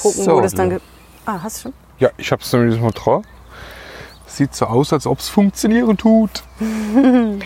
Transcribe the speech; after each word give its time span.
gucken, 0.00 0.24
So, 0.24 0.36
wo 0.36 0.40
das 0.40 0.54
dann. 0.54 0.70
ja. 0.70 0.78
Ah, 1.26 1.38
hast 1.42 1.58
du 1.58 1.62
schon? 1.62 1.72
Ja, 1.98 2.10
ich 2.16 2.30
habe 2.32 2.42
es 2.42 2.52
nämlich 2.52 2.80
mal 2.80 2.90
drauf. 2.92 3.24
Sieht 4.26 4.54
so 4.54 4.66
aus, 4.66 4.92
als 4.92 5.06
ob 5.06 5.18
es 5.18 5.28
funktionieren 5.28 5.96
tut. 5.96 6.42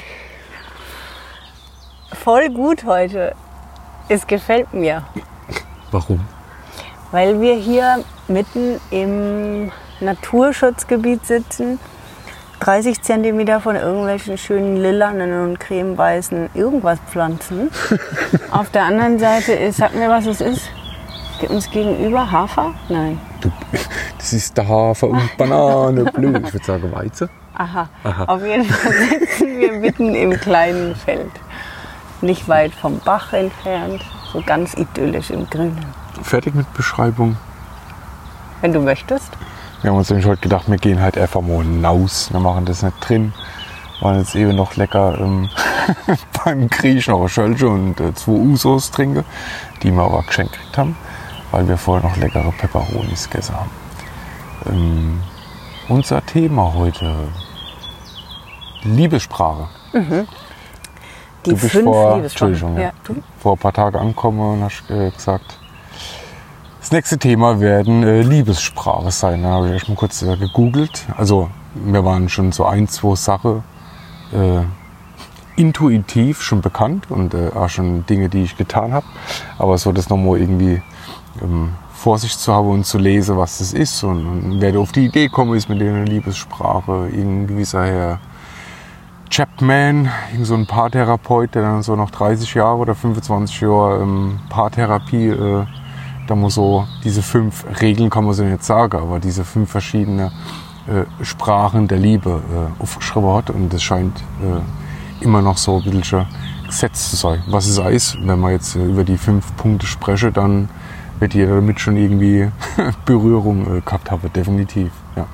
Voll 2.13 2.49
gut 2.51 2.85
heute. 2.85 3.35
Es 4.09 4.27
gefällt 4.27 4.73
mir, 4.73 5.03
Warum? 5.91 6.21
weil 7.11 7.41
wir 7.41 7.55
hier 7.57 8.05
mitten 8.29 8.81
im 8.91 9.73
Naturschutzgebiet 10.01 11.27
sitzen. 11.27 11.81
30 12.61 13.03
Zentimeter 13.03 13.61
von 13.61 13.77
irgendwelchen 13.77 14.39
schönen 14.39 14.77
lilanen 14.77 15.43
und 15.43 15.61
cremeweißen 15.61 16.51
irgendwas 16.55 16.99
Pflanzen. 17.11 17.71
Auf 18.51 18.71
der 18.71 18.85
anderen 18.85 19.19
Seite 19.19 19.53
ist, 19.53 19.77
sag 19.79 19.95
mir, 19.95 20.09
was 20.09 20.25
es 20.27 20.41
ist. 20.41 20.66
Uns 21.49 21.71
gegenüber 21.71 22.31
Hafer? 22.31 22.75
Nein. 22.89 23.21
Du, 23.41 23.51
das 24.19 24.33
ist 24.33 24.57
der 24.57 24.69
Hafer 24.69 25.09
und 25.09 25.37
Banane, 25.37 26.05
blöd. 26.05 26.43
Ich 26.47 26.53
würde 26.53 26.67
sagen 26.67 26.93
Weizen. 26.93 27.29
Aha. 27.55 27.89
Auf 28.27 28.45
jeden 28.45 28.65
Fall 28.65 28.93
sitzen 28.93 29.59
wir 29.59 29.73
mitten 29.73 30.15
im 30.15 30.39
kleinen 30.39 30.95
Feld. 30.95 31.31
Nicht 32.21 32.49
weit 32.49 32.75
vom 32.75 32.99
Bach 33.01 33.33
entfernt, 33.33 34.03
so 34.33 34.43
ganz 34.45 34.75
idyllisch 34.75 35.31
im 35.31 35.49
Grünen. 35.49 35.85
Fertig 36.23 36.55
mit 36.55 36.73
Beschreibung. 36.75 37.37
Wenn 38.61 38.73
du 38.73 38.81
möchtest. 38.81 39.31
Wir 39.83 39.91
haben 39.91 39.99
uns 39.99 40.11
nämlich 40.11 40.27
heute 40.27 40.41
gedacht, 40.41 40.69
wir 40.69 40.79
gehen 40.79 41.01
halt 41.01 41.19
einfach 41.19 41.43
mal 41.43 41.63
hinaus. 41.63 42.33
Wir 42.33 42.41
machen 42.41 42.65
das 42.65 42.83
nicht 42.83 42.97
drin. 43.01 43.33
Waren 44.01 44.19
jetzt 44.19 44.35
eben 44.35 44.57
noch 44.57 44.77
lecker 44.77 45.19
ähm, 45.19 45.49
beim 46.45 46.69
Griechen 46.69 47.13
noch 47.13 47.21
eine 47.21 47.29
Schölche 47.29 47.69
und 47.69 48.01
äh, 48.01 48.15
zwei 48.15 48.33
Usos 48.33 48.91
trinken, 48.91 49.25
die 49.83 49.91
wir 49.91 50.03
aber 50.03 50.23
geschenkt 50.23 50.53
gekriegt 50.53 50.79
haben, 50.79 50.97
weil 51.51 51.69
wir 51.69 51.77
vorher 51.77 52.09
noch 52.09 52.17
leckere 52.17 52.53
Peperonis 52.53 53.29
gegessen 53.29 53.55
haben. 53.57 53.71
Ähm, 54.67 55.21
unser 55.89 56.25
Thema 56.25 56.75
heute, 56.75 57.29
Liebessprache. 58.83 59.69
Die 61.45 61.51
du 61.51 61.57
bist 61.57 61.71
fünf 61.71 61.85
vor. 61.85 62.17
Entschuldigung, 62.17 62.79
ja. 62.79 62.91
Vor 63.41 63.53
ein 63.53 63.59
paar 63.59 63.73
Tagen 63.73 63.97
angekommen 63.97 64.41
und 64.41 64.65
hast 64.65 64.91
äh, 64.91 65.11
gesagt, 65.11 65.59
das 66.81 66.93
nächste 66.93 67.19
Thema 67.19 67.61
werden 67.61 68.03
äh, 68.03 68.23
Liebessprache 68.23 69.11
sein. 69.11 69.43
Dann 69.43 69.53
habe 69.53 69.67
ich 69.67 69.73
erst 69.75 69.89
mal 69.89 69.97
kurz 69.97 70.23
äh, 70.23 70.37
gegoogelt. 70.37 71.07
Also 71.17 71.51
mir 71.75 72.05
waren 72.05 72.29
schon 72.29 72.53
so 72.53 72.65
ein, 72.65 72.89
zwei 72.89 73.15
Sachen 73.17 73.65
äh, 74.33 74.63
intuitiv 75.57 76.43
schon 76.43 76.61
bekannt 76.61 77.11
und 77.11 77.35
äh, 77.35 77.51
auch 77.55 77.69
schon 77.69 78.07
Dinge, 78.07 78.29
die 78.29 78.45
ich 78.45 78.57
getan 78.57 78.93
habe. 78.93 79.07
Aber 79.59 79.79
so 79.79 79.93
das 79.93 80.09
nochmal 80.09 80.39
irgendwie 80.39 80.83
ähm, 81.43 81.71
vor 81.93 82.19
sich 82.19 82.37
zu 82.37 82.53
haben 82.53 82.69
und 82.69 82.87
zu 82.87 82.99
lesen, 82.99 83.37
was 83.37 83.59
das 83.59 83.73
ist 83.73 84.03
und, 84.05 84.27
und 84.27 84.61
wer 84.61 84.73
da 84.73 84.79
auf 84.79 84.93
die 84.93 85.07
Idee 85.07 85.29
kommen 85.29 85.55
ist 85.55 85.69
mit 85.69 85.81
der 85.81 86.05
Liebessprache, 86.05 87.09
irgendein 87.09 87.47
gewisser 87.47 87.85
Herr 87.85 88.21
Chapman, 89.31 90.09
irgend 90.33 90.47
so 90.47 90.55
ein 90.55 90.67
Paartherapeut, 90.67 91.55
der 91.55 91.63
dann 91.63 91.83
so 91.83 91.97
nach 91.97 92.11
30 92.11 92.55
Jahren 92.55 92.81
oder 92.81 92.95
25 92.95 93.61
Jahren 93.61 94.03
ähm, 94.03 94.39
Paartherapie, 94.49 95.29
äh, 95.29 95.65
da 96.27 96.35
muss 96.35 96.55
so 96.55 96.87
diese 97.05 97.23
fünf 97.23 97.65
Regeln 97.81 98.11
kann 98.11 98.25
man 98.25 98.35
so 98.35 98.45
nicht 98.45 98.65
sagen, 98.65 99.01
aber 99.01 99.19
diese 99.19 99.45
fünf 99.45 99.71
verschiedene 99.71 100.33
äh, 100.87 101.25
Sprachen 101.25 101.89
der 101.89 101.99
Liebe 101.99 102.41
äh, 102.53 102.83
aufgeschrieben 102.83 103.33
hat 103.33 103.51
und 103.51 103.73
das 103.73 103.83
scheint 103.83 104.21
äh, 104.43 105.25
immer 105.25 105.43
noch 105.43 105.57
so 105.57 105.83
ein 105.85 105.91
bisschen 105.91 106.27
Gesetz 106.67 107.11
zu 107.11 107.17
sein. 107.17 107.43
Was 107.47 107.67
es 107.67 107.79
ist, 107.79 108.19
wenn 108.27 108.41
man 108.41 108.53
jetzt 108.53 108.77
äh, 108.77 108.85
über 108.85 109.05
die 109.05 109.19
fünf 109.19 109.57
Punkte 109.57 109.87
spreche, 109.87 110.31
dann 110.31 110.69
wird 111.21 111.35
jeder 111.35 111.57
damit 111.57 111.81
schon 111.81 111.97
irgendwie 111.97 112.51
Berührung 113.05 113.79
äh, 113.79 113.81
gehabt 113.81 114.11
haben, 114.11 114.33
definitiv. 114.33 114.91
Ja. 115.17 115.27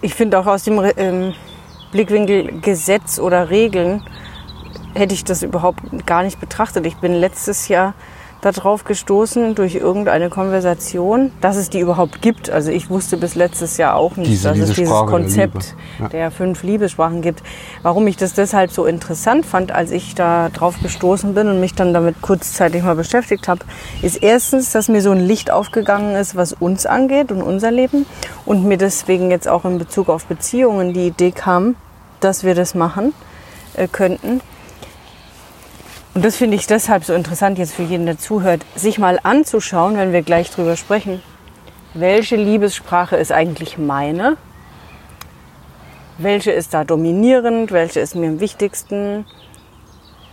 Ich 0.00 0.14
finde 0.14 0.38
auch 0.38 0.46
aus 0.46 0.64
dem 0.64 0.80
ähm, 0.96 1.34
Blickwinkel 1.92 2.60
Gesetz 2.60 3.18
oder 3.18 3.50
Regeln 3.50 4.02
hätte 4.94 5.14
ich 5.14 5.24
das 5.24 5.42
überhaupt 5.42 6.06
gar 6.06 6.22
nicht 6.22 6.40
betrachtet. 6.40 6.86
Ich 6.86 6.96
bin 6.96 7.12
letztes 7.12 7.68
Jahr 7.68 7.94
darauf 8.42 8.84
gestoßen 8.84 9.54
durch 9.54 9.74
irgendeine 9.74 10.28
Konversation, 10.28 11.32
dass 11.40 11.56
es 11.56 11.70
die 11.70 11.80
überhaupt 11.80 12.22
gibt. 12.22 12.50
Also 12.50 12.70
ich 12.70 12.90
wusste 12.90 13.16
bis 13.16 13.34
letztes 13.34 13.76
Jahr 13.76 13.96
auch 13.96 14.16
nicht, 14.16 14.30
Diese- 14.30 14.48
dass 14.50 14.58
es 14.58 14.70
dieses 14.74 14.88
Sprache 14.88 15.06
der 15.06 15.10
Konzept 15.20 15.54
Liebe. 15.54 15.66
Ja. 16.00 16.08
der 16.08 16.30
fünf 16.30 16.62
Liebessprachen 16.62 17.22
gibt. 17.22 17.42
Warum 17.82 18.06
ich 18.06 18.16
das 18.16 18.34
deshalb 18.34 18.70
so 18.70 18.84
interessant 18.86 19.46
fand, 19.46 19.72
als 19.72 19.90
ich 19.90 20.14
da 20.14 20.48
drauf 20.50 20.76
gestoßen 20.82 21.34
bin 21.34 21.48
und 21.48 21.60
mich 21.60 21.74
dann 21.74 21.92
damit 21.94 22.20
kurzzeitig 22.22 22.82
mal 22.82 22.94
beschäftigt 22.94 23.48
habe, 23.48 23.64
ist 24.02 24.22
erstens, 24.22 24.70
dass 24.72 24.88
mir 24.88 25.02
so 25.02 25.10
ein 25.10 25.20
Licht 25.20 25.50
aufgegangen 25.50 26.14
ist, 26.14 26.36
was 26.36 26.52
uns 26.52 26.86
angeht 26.86 27.32
und 27.32 27.42
unser 27.42 27.70
Leben 27.70 28.06
und 28.44 28.64
mir 28.64 28.76
deswegen 28.76 29.30
jetzt 29.30 29.48
auch 29.48 29.64
in 29.64 29.78
Bezug 29.78 30.08
auf 30.08 30.26
Beziehungen 30.26 30.92
die 30.92 31.08
Idee 31.08 31.32
kam, 31.32 31.74
dass 32.20 32.44
wir 32.44 32.54
das 32.54 32.74
machen 32.74 33.12
äh, 33.74 33.88
könnten. 33.88 34.40
Und 36.16 36.24
das 36.24 36.36
finde 36.36 36.56
ich 36.56 36.66
deshalb 36.66 37.04
so 37.04 37.12
interessant 37.12 37.58
jetzt 37.58 37.74
für 37.74 37.82
jeden, 37.82 38.06
der 38.06 38.16
zuhört, 38.16 38.64
sich 38.74 38.98
mal 38.98 39.20
anzuschauen, 39.22 39.98
wenn 39.98 40.14
wir 40.14 40.22
gleich 40.22 40.50
drüber 40.50 40.74
sprechen, 40.74 41.20
welche 41.92 42.36
Liebessprache 42.36 43.16
ist 43.16 43.32
eigentlich 43.32 43.76
meine? 43.76 44.38
Welche 46.16 46.52
ist 46.52 46.72
da 46.72 46.84
dominierend, 46.84 47.70
welche 47.70 48.00
ist 48.00 48.14
mir 48.14 48.30
am 48.30 48.40
wichtigsten? 48.40 49.26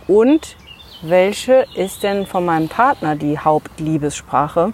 Und 0.08 0.56
welche 1.02 1.66
ist 1.76 2.02
denn 2.02 2.24
von 2.24 2.46
meinem 2.46 2.70
Partner 2.70 3.14
die 3.14 3.38
Hauptliebessprache? 3.38 4.72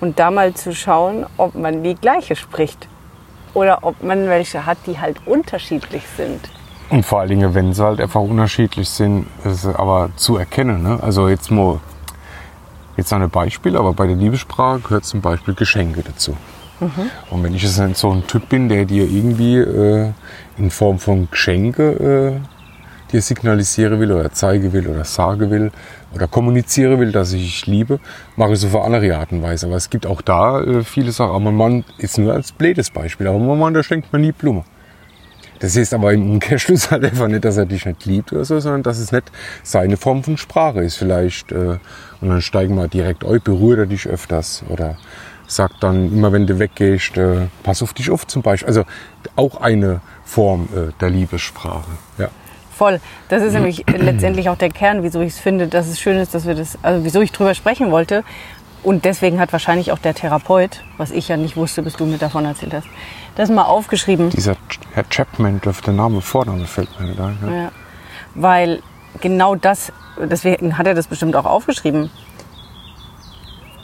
Und 0.00 0.18
da 0.18 0.30
mal 0.30 0.54
zu 0.54 0.74
schauen, 0.74 1.26
ob 1.36 1.54
man 1.54 1.82
die 1.82 1.96
gleiche 1.96 2.34
spricht 2.34 2.88
oder 3.52 3.80
ob 3.82 4.02
man 4.02 4.26
welche 4.26 4.64
hat, 4.64 4.78
die 4.86 4.98
halt 4.98 5.18
unterschiedlich 5.26 6.04
sind. 6.16 6.40
Und 6.88 7.04
vor 7.04 7.20
allen 7.20 7.30
Dingen, 7.30 7.54
wenn 7.54 7.72
sie 7.72 7.84
halt 7.84 8.00
einfach 8.00 8.20
unterschiedlich 8.20 8.88
sind, 8.88 9.26
ist 9.44 9.64
es 9.64 9.74
aber 9.74 10.10
zu 10.16 10.36
erkennen. 10.36 10.82
Ne? 10.82 10.98
Also 11.02 11.28
jetzt 11.28 11.50
mal, 11.50 11.80
jetzt 12.96 13.10
noch 13.10 13.20
ein 13.20 13.30
Beispiel, 13.30 13.76
aber 13.76 13.92
bei 13.92 14.06
der 14.06 14.16
Liebessprache 14.16 14.80
gehört 14.80 15.04
zum 15.04 15.20
Beispiel 15.20 15.54
Geschenke 15.54 16.02
dazu. 16.02 16.36
Und 17.30 17.42
wenn 17.42 17.54
ich 17.54 17.62
jetzt 17.62 17.98
so 17.98 18.10
ein 18.10 18.26
Typ 18.26 18.48
bin, 18.48 18.68
der 18.68 18.84
dir 18.84 19.04
irgendwie 19.04 19.56
äh, 19.56 20.12
in 20.58 20.70
Form 20.70 20.98
von 20.98 21.28
Geschenke 21.30 22.38
äh, 22.38 23.12
dir 23.12 23.22
signalisieren 23.22 23.98
will 23.98 24.12
oder 24.12 24.30
zeigen 24.32 24.72
will 24.72 24.86
oder 24.88 25.04
sagen 25.04 25.50
will 25.50 25.70
oder 26.14 26.26
kommunizieren 26.26 27.00
will, 27.00 27.12
dass 27.12 27.32
ich 27.32 27.42
dich 27.42 27.66
liebe, 27.66 27.98
mache 28.36 28.52
ich 28.52 28.60
so 28.60 28.68
auf 28.68 28.84
andere 28.84 29.16
Art 29.16 29.32
und 29.32 29.42
Weise. 29.42 29.66
Aber 29.66 29.76
es 29.76 29.88
gibt 29.88 30.06
auch 30.06 30.20
da 30.20 30.60
äh, 30.60 30.84
viele 30.84 31.12
Sachen. 31.12 31.30
Aber 31.30 31.40
mein 31.40 31.56
Mann 31.56 31.84
ist 31.98 32.18
nur 32.18 32.34
als 32.34 32.52
blödes 32.52 32.90
Beispiel. 32.90 33.26
Aber 33.26 33.38
mein 33.38 33.58
Mann, 33.58 33.74
der 33.74 33.82
schenkt 33.82 34.12
mir 34.12 34.18
nie 34.18 34.32
Blumen. 34.32 34.64
Das 35.60 35.76
heißt 35.76 35.94
aber 35.94 36.12
im 36.12 36.30
Umkehrschluss 36.30 36.90
halt 36.90 37.04
einfach 37.04 37.28
nicht, 37.28 37.44
dass 37.44 37.56
er 37.56 37.66
dich 37.66 37.86
nicht 37.86 38.04
liebt 38.04 38.32
oder 38.32 38.44
so, 38.44 38.58
sondern 38.60 38.82
dass 38.82 38.98
es 38.98 39.12
nicht 39.12 39.30
seine 39.62 39.96
Form 39.96 40.22
von 40.22 40.36
Sprache 40.36 40.82
ist 40.82 40.96
vielleicht. 40.96 41.52
Äh, 41.52 41.78
und 42.20 42.28
dann 42.28 42.42
steigen 42.42 42.74
wir 42.76 42.88
direkt, 42.88 43.24
eu, 43.24 43.38
berührt 43.38 43.78
er 43.78 43.86
dich 43.86 44.06
öfters 44.06 44.64
oder 44.68 44.96
sagt 45.46 45.82
dann 45.82 46.12
immer, 46.12 46.32
wenn 46.32 46.46
du 46.46 46.58
weggehst, 46.58 47.16
äh, 47.16 47.46
pass 47.62 47.82
auf 47.82 47.92
dich 47.92 48.10
auf 48.10 48.26
zum 48.26 48.42
Beispiel. 48.42 48.68
Also 48.68 48.84
auch 49.36 49.60
eine 49.60 50.00
Form 50.24 50.68
äh, 50.74 50.92
der 51.00 51.10
Liebessprache. 51.10 51.90
Ja. 52.18 52.28
Voll. 52.76 53.00
Das 53.28 53.42
ist 53.42 53.54
nämlich 53.54 53.84
letztendlich 53.96 54.48
auch 54.48 54.58
der 54.58 54.70
Kern, 54.70 55.02
wieso 55.02 55.20
ich 55.20 55.34
es 55.34 55.38
finde, 55.38 55.66
dass 55.66 55.86
es 55.86 55.98
schön 55.98 56.18
ist, 56.18 56.34
dass 56.34 56.46
wir 56.46 56.54
das, 56.54 56.78
also 56.82 57.04
wieso 57.04 57.20
ich 57.20 57.32
drüber 57.32 57.54
sprechen 57.54 57.90
wollte. 57.90 58.22
Und 58.86 59.04
deswegen 59.04 59.40
hat 59.40 59.52
wahrscheinlich 59.52 59.90
auch 59.90 59.98
der 59.98 60.14
Therapeut, 60.14 60.84
was 60.96 61.10
ich 61.10 61.26
ja 61.26 61.36
nicht 61.36 61.56
wusste, 61.56 61.82
bis 61.82 61.94
du 61.94 62.06
mir 62.06 62.18
davon 62.18 62.44
erzählt 62.44 62.72
hast, 62.72 62.86
das 63.34 63.50
mal 63.50 63.64
aufgeschrieben. 63.64 64.30
Dieser 64.30 64.54
Herr 64.94 65.02
Chapman, 65.10 65.60
dürfte 65.60 65.86
der 65.86 65.94
Name, 65.94 66.20
Vorname 66.20 66.66
fällt 66.66 67.00
mir 67.00 67.08
nicht 67.08 67.18
ein. 67.18 67.36
Ja. 67.44 67.52
Ja. 67.52 67.72
Weil 68.36 68.80
genau 69.20 69.56
das, 69.56 69.90
deswegen 70.20 70.78
hat 70.78 70.86
er 70.86 70.94
das 70.94 71.08
bestimmt 71.08 71.34
auch 71.34 71.46
aufgeschrieben. 71.46 72.12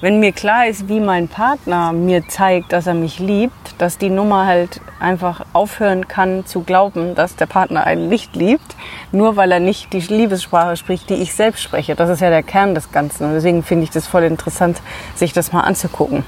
Wenn 0.02 0.18
mir 0.18 0.32
klar 0.32 0.66
ist, 0.66 0.88
wie 0.88 0.98
mein 0.98 1.28
Partner 1.28 1.92
mir 1.92 2.26
zeigt, 2.26 2.72
dass 2.72 2.88
er 2.88 2.94
mich 2.94 3.20
liebt, 3.20 3.54
dass 3.78 3.98
die 3.98 4.10
Nummer 4.10 4.46
halt 4.46 4.80
einfach 4.98 5.46
aufhören 5.52 6.08
kann 6.08 6.44
zu 6.44 6.62
glauben, 6.62 7.14
dass 7.14 7.36
der 7.36 7.46
Partner 7.46 7.84
einen 7.84 8.08
nicht 8.08 8.34
liebt, 8.34 8.74
nur 9.12 9.36
weil 9.36 9.52
er 9.52 9.60
nicht 9.60 9.92
die 9.92 10.00
Liebessprache 10.00 10.76
spricht, 10.76 11.08
die 11.08 11.14
ich 11.14 11.34
selbst 11.34 11.62
spreche. 11.62 11.94
Das 11.94 12.10
ist 12.10 12.18
ja 12.18 12.30
der 12.30 12.42
Kern 12.42 12.74
des 12.74 12.90
Ganzen. 12.90 13.26
Und 13.26 13.34
deswegen 13.34 13.62
finde 13.62 13.84
ich 13.84 13.90
das 13.90 14.08
voll 14.08 14.24
interessant, 14.24 14.82
sich 15.14 15.32
das 15.32 15.52
mal 15.52 15.60
anzugucken. 15.60 16.24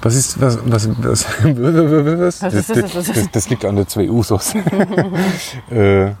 Was 0.00 0.14
ist, 0.14 0.40
was, 0.40 0.60
was, 0.64 0.88
was, 1.02 1.26
was, 1.42 2.42
Was 2.42 2.54
ist 2.54 2.70
das? 2.70 2.92
das, 2.92 3.06
das, 3.08 3.30
das 3.32 3.50
liegt 3.50 3.64
an 3.64 3.74
der 3.74 3.88
zwei 3.88 4.08
Usos. 4.08 4.54
äh, 5.70 6.12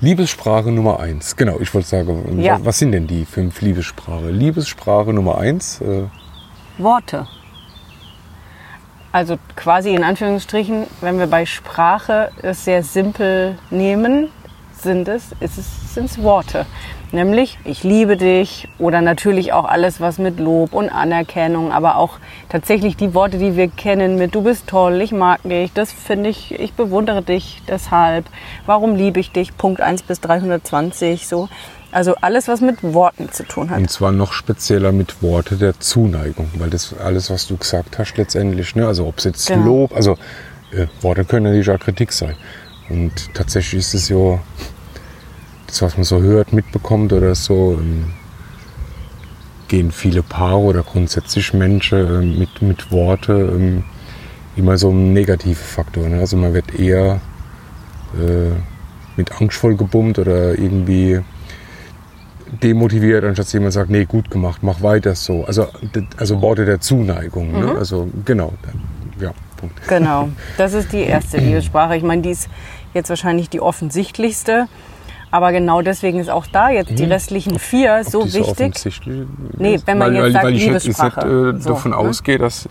Liebessprache 0.00 0.70
Nummer 0.70 1.00
eins. 1.00 1.36
Genau, 1.36 1.58
ich 1.60 1.72
wollte 1.72 1.88
sagen, 1.88 2.40
Ja. 2.40 2.58
was, 2.62 2.78
sind 2.78 2.92
denn 2.92 3.06
die 3.06 3.24
fünf 3.24 3.60
Liebessprache? 3.62 4.30
Liebessprache 4.30 5.12
Nummer 5.12 5.38
eins, 5.38 5.80
äh, 5.80 6.04
Worte. 6.78 7.26
Also 9.10 9.38
quasi 9.54 9.94
in 9.94 10.04
Anführungsstrichen, 10.04 10.84
wenn 11.00 11.18
wir 11.18 11.26
bei 11.26 11.46
Sprache 11.46 12.30
es 12.42 12.64
sehr 12.66 12.82
simpel 12.82 13.56
nehmen, 13.70 14.28
sind 14.82 15.08
es, 15.08 15.32
ist 15.40 15.58
es 15.58 15.94
sind 15.94 16.22
Worte. 16.22 16.66
Nämlich, 17.12 17.58
ich 17.64 17.84
liebe 17.84 18.16
dich 18.16 18.68
oder 18.78 19.00
natürlich 19.00 19.52
auch 19.52 19.64
alles, 19.64 20.00
was 20.00 20.18
mit 20.18 20.38
Lob 20.40 20.72
und 20.74 20.88
Anerkennung, 20.88 21.72
aber 21.72 21.96
auch 21.96 22.18
tatsächlich 22.48 22.96
die 22.96 23.14
Worte, 23.14 23.38
die 23.38 23.56
wir 23.56 23.68
kennen 23.68 24.16
mit 24.16 24.34
du 24.34 24.42
bist 24.42 24.66
toll, 24.66 25.00
ich 25.00 25.12
mag 25.12 25.40
dich, 25.44 25.72
das 25.72 25.92
finde 25.92 26.30
ich, 26.30 26.52
ich 26.58 26.74
bewundere 26.74 27.22
dich 27.22 27.62
deshalb, 27.68 28.26
warum 28.66 28.96
liebe 28.96 29.20
ich 29.20 29.30
dich, 29.30 29.56
Punkt 29.56 29.80
1 29.80 30.02
bis 30.02 30.20
320, 30.20 31.26
so. 31.26 31.48
Also 31.92 32.16
alles, 32.20 32.48
was 32.48 32.60
mit 32.60 32.82
Worten 32.82 33.30
zu 33.30 33.44
tun 33.44 33.70
hat. 33.70 33.78
Und 33.78 33.90
zwar 33.90 34.12
noch 34.12 34.32
spezieller 34.32 34.92
mit 34.92 35.22
Worte 35.22 35.56
der 35.56 35.78
Zuneigung, 35.80 36.50
weil 36.58 36.68
das 36.68 36.94
alles, 36.98 37.30
was 37.30 37.46
du 37.46 37.56
gesagt 37.56 37.98
hast, 37.98 38.16
letztendlich, 38.18 38.74
ne, 38.74 38.86
also 38.86 39.06
ob 39.06 39.18
es 39.18 39.24
jetzt 39.24 39.46
Genau. 39.46 39.64
Lob, 39.64 39.94
also 39.94 40.18
äh, 40.72 40.88
Worte 41.00 41.24
können 41.24 41.44
natürlich 41.44 41.70
auch 41.70 41.78
Kritik 41.78 42.12
sein. 42.12 42.34
Und 42.88 43.34
tatsächlich 43.34 43.80
ist 43.80 43.94
es 43.94 44.08
ja 44.08 44.40
das, 45.66 45.82
was 45.82 45.96
man 45.96 46.04
so 46.04 46.20
hört, 46.20 46.52
mitbekommt 46.52 47.12
oder 47.12 47.34
so, 47.34 47.78
ähm, 47.80 48.12
gehen 49.68 49.90
viele 49.90 50.22
Paare 50.22 50.58
oder 50.58 50.82
grundsätzlich 50.82 51.52
Menschen 51.52 51.98
ähm, 51.98 52.38
mit, 52.38 52.62
mit 52.62 52.92
Worte 52.92 53.32
ähm, 53.32 53.84
immer 54.56 54.78
so 54.78 54.90
ein 54.90 55.12
negativer 55.12 55.56
Faktor. 55.56 56.08
Ne? 56.08 56.20
Also 56.20 56.36
man 56.36 56.54
wird 56.54 56.78
eher 56.78 57.20
äh, 58.14 58.52
mit 59.16 59.40
Angst 59.40 59.58
voll 59.58 59.76
gebummt 59.76 60.18
oder 60.18 60.58
irgendwie 60.58 61.20
demotiviert, 62.62 63.24
anstatt 63.24 63.52
jemand 63.52 63.72
sagt, 63.72 63.90
nee, 63.90 64.04
gut 64.04 64.30
gemacht, 64.30 64.62
mach 64.62 64.82
weiter 64.82 65.14
so. 65.14 65.44
Also, 65.44 65.66
also 66.16 66.40
Worte 66.40 66.64
der 66.64 66.80
Zuneigung. 66.80 67.52
Ne? 67.52 67.76
Also 67.76 68.08
genau, 68.24 68.52
ja, 69.20 69.32
Punkt. 69.56 69.86
Genau, 69.88 70.28
das 70.56 70.74
ist 70.74 70.92
die 70.92 71.02
erste 71.02 71.38
Liebessprache. 71.38 71.96
Ich 71.96 72.02
meine, 72.02 72.22
die 72.22 72.30
ist 72.30 72.48
jetzt 72.94 73.08
wahrscheinlich 73.08 73.50
die 73.50 73.60
offensichtlichste. 73.60 74.68
Aber 75.32 75.52
genau 75.52 75.82
deswegen 75.82 76.20
ist 76.20 76.30
auch 76.30 76.46
da 76.46 76.70
jetzt 76.70 76.98
die 76.98 77.04
restlichen 77.04 77.58
vier 77.58 78.04
so 78.04 78.22
Die 78.24 78.34
wichtig. 78.34 78.48
offensichtlich 78.48 79.26
Nee, 79.58 79.80
wenn 79.84 79.98
man 79.98 80.14
jetzt 80.14 80.22
weil, 80.22 80.32
sagt 80.32 80.44
weil 80.44 80.54
ich 80.54 80.64
jetzt, 80.66 80.86
nicht 80.86 80.98
äh, 80.98 81.60
So, 81.60 81.70
davon 81.70 81.90
ne? 81.90 81.96
ausgehe, 81.96 82.38
dass 82.38 82.68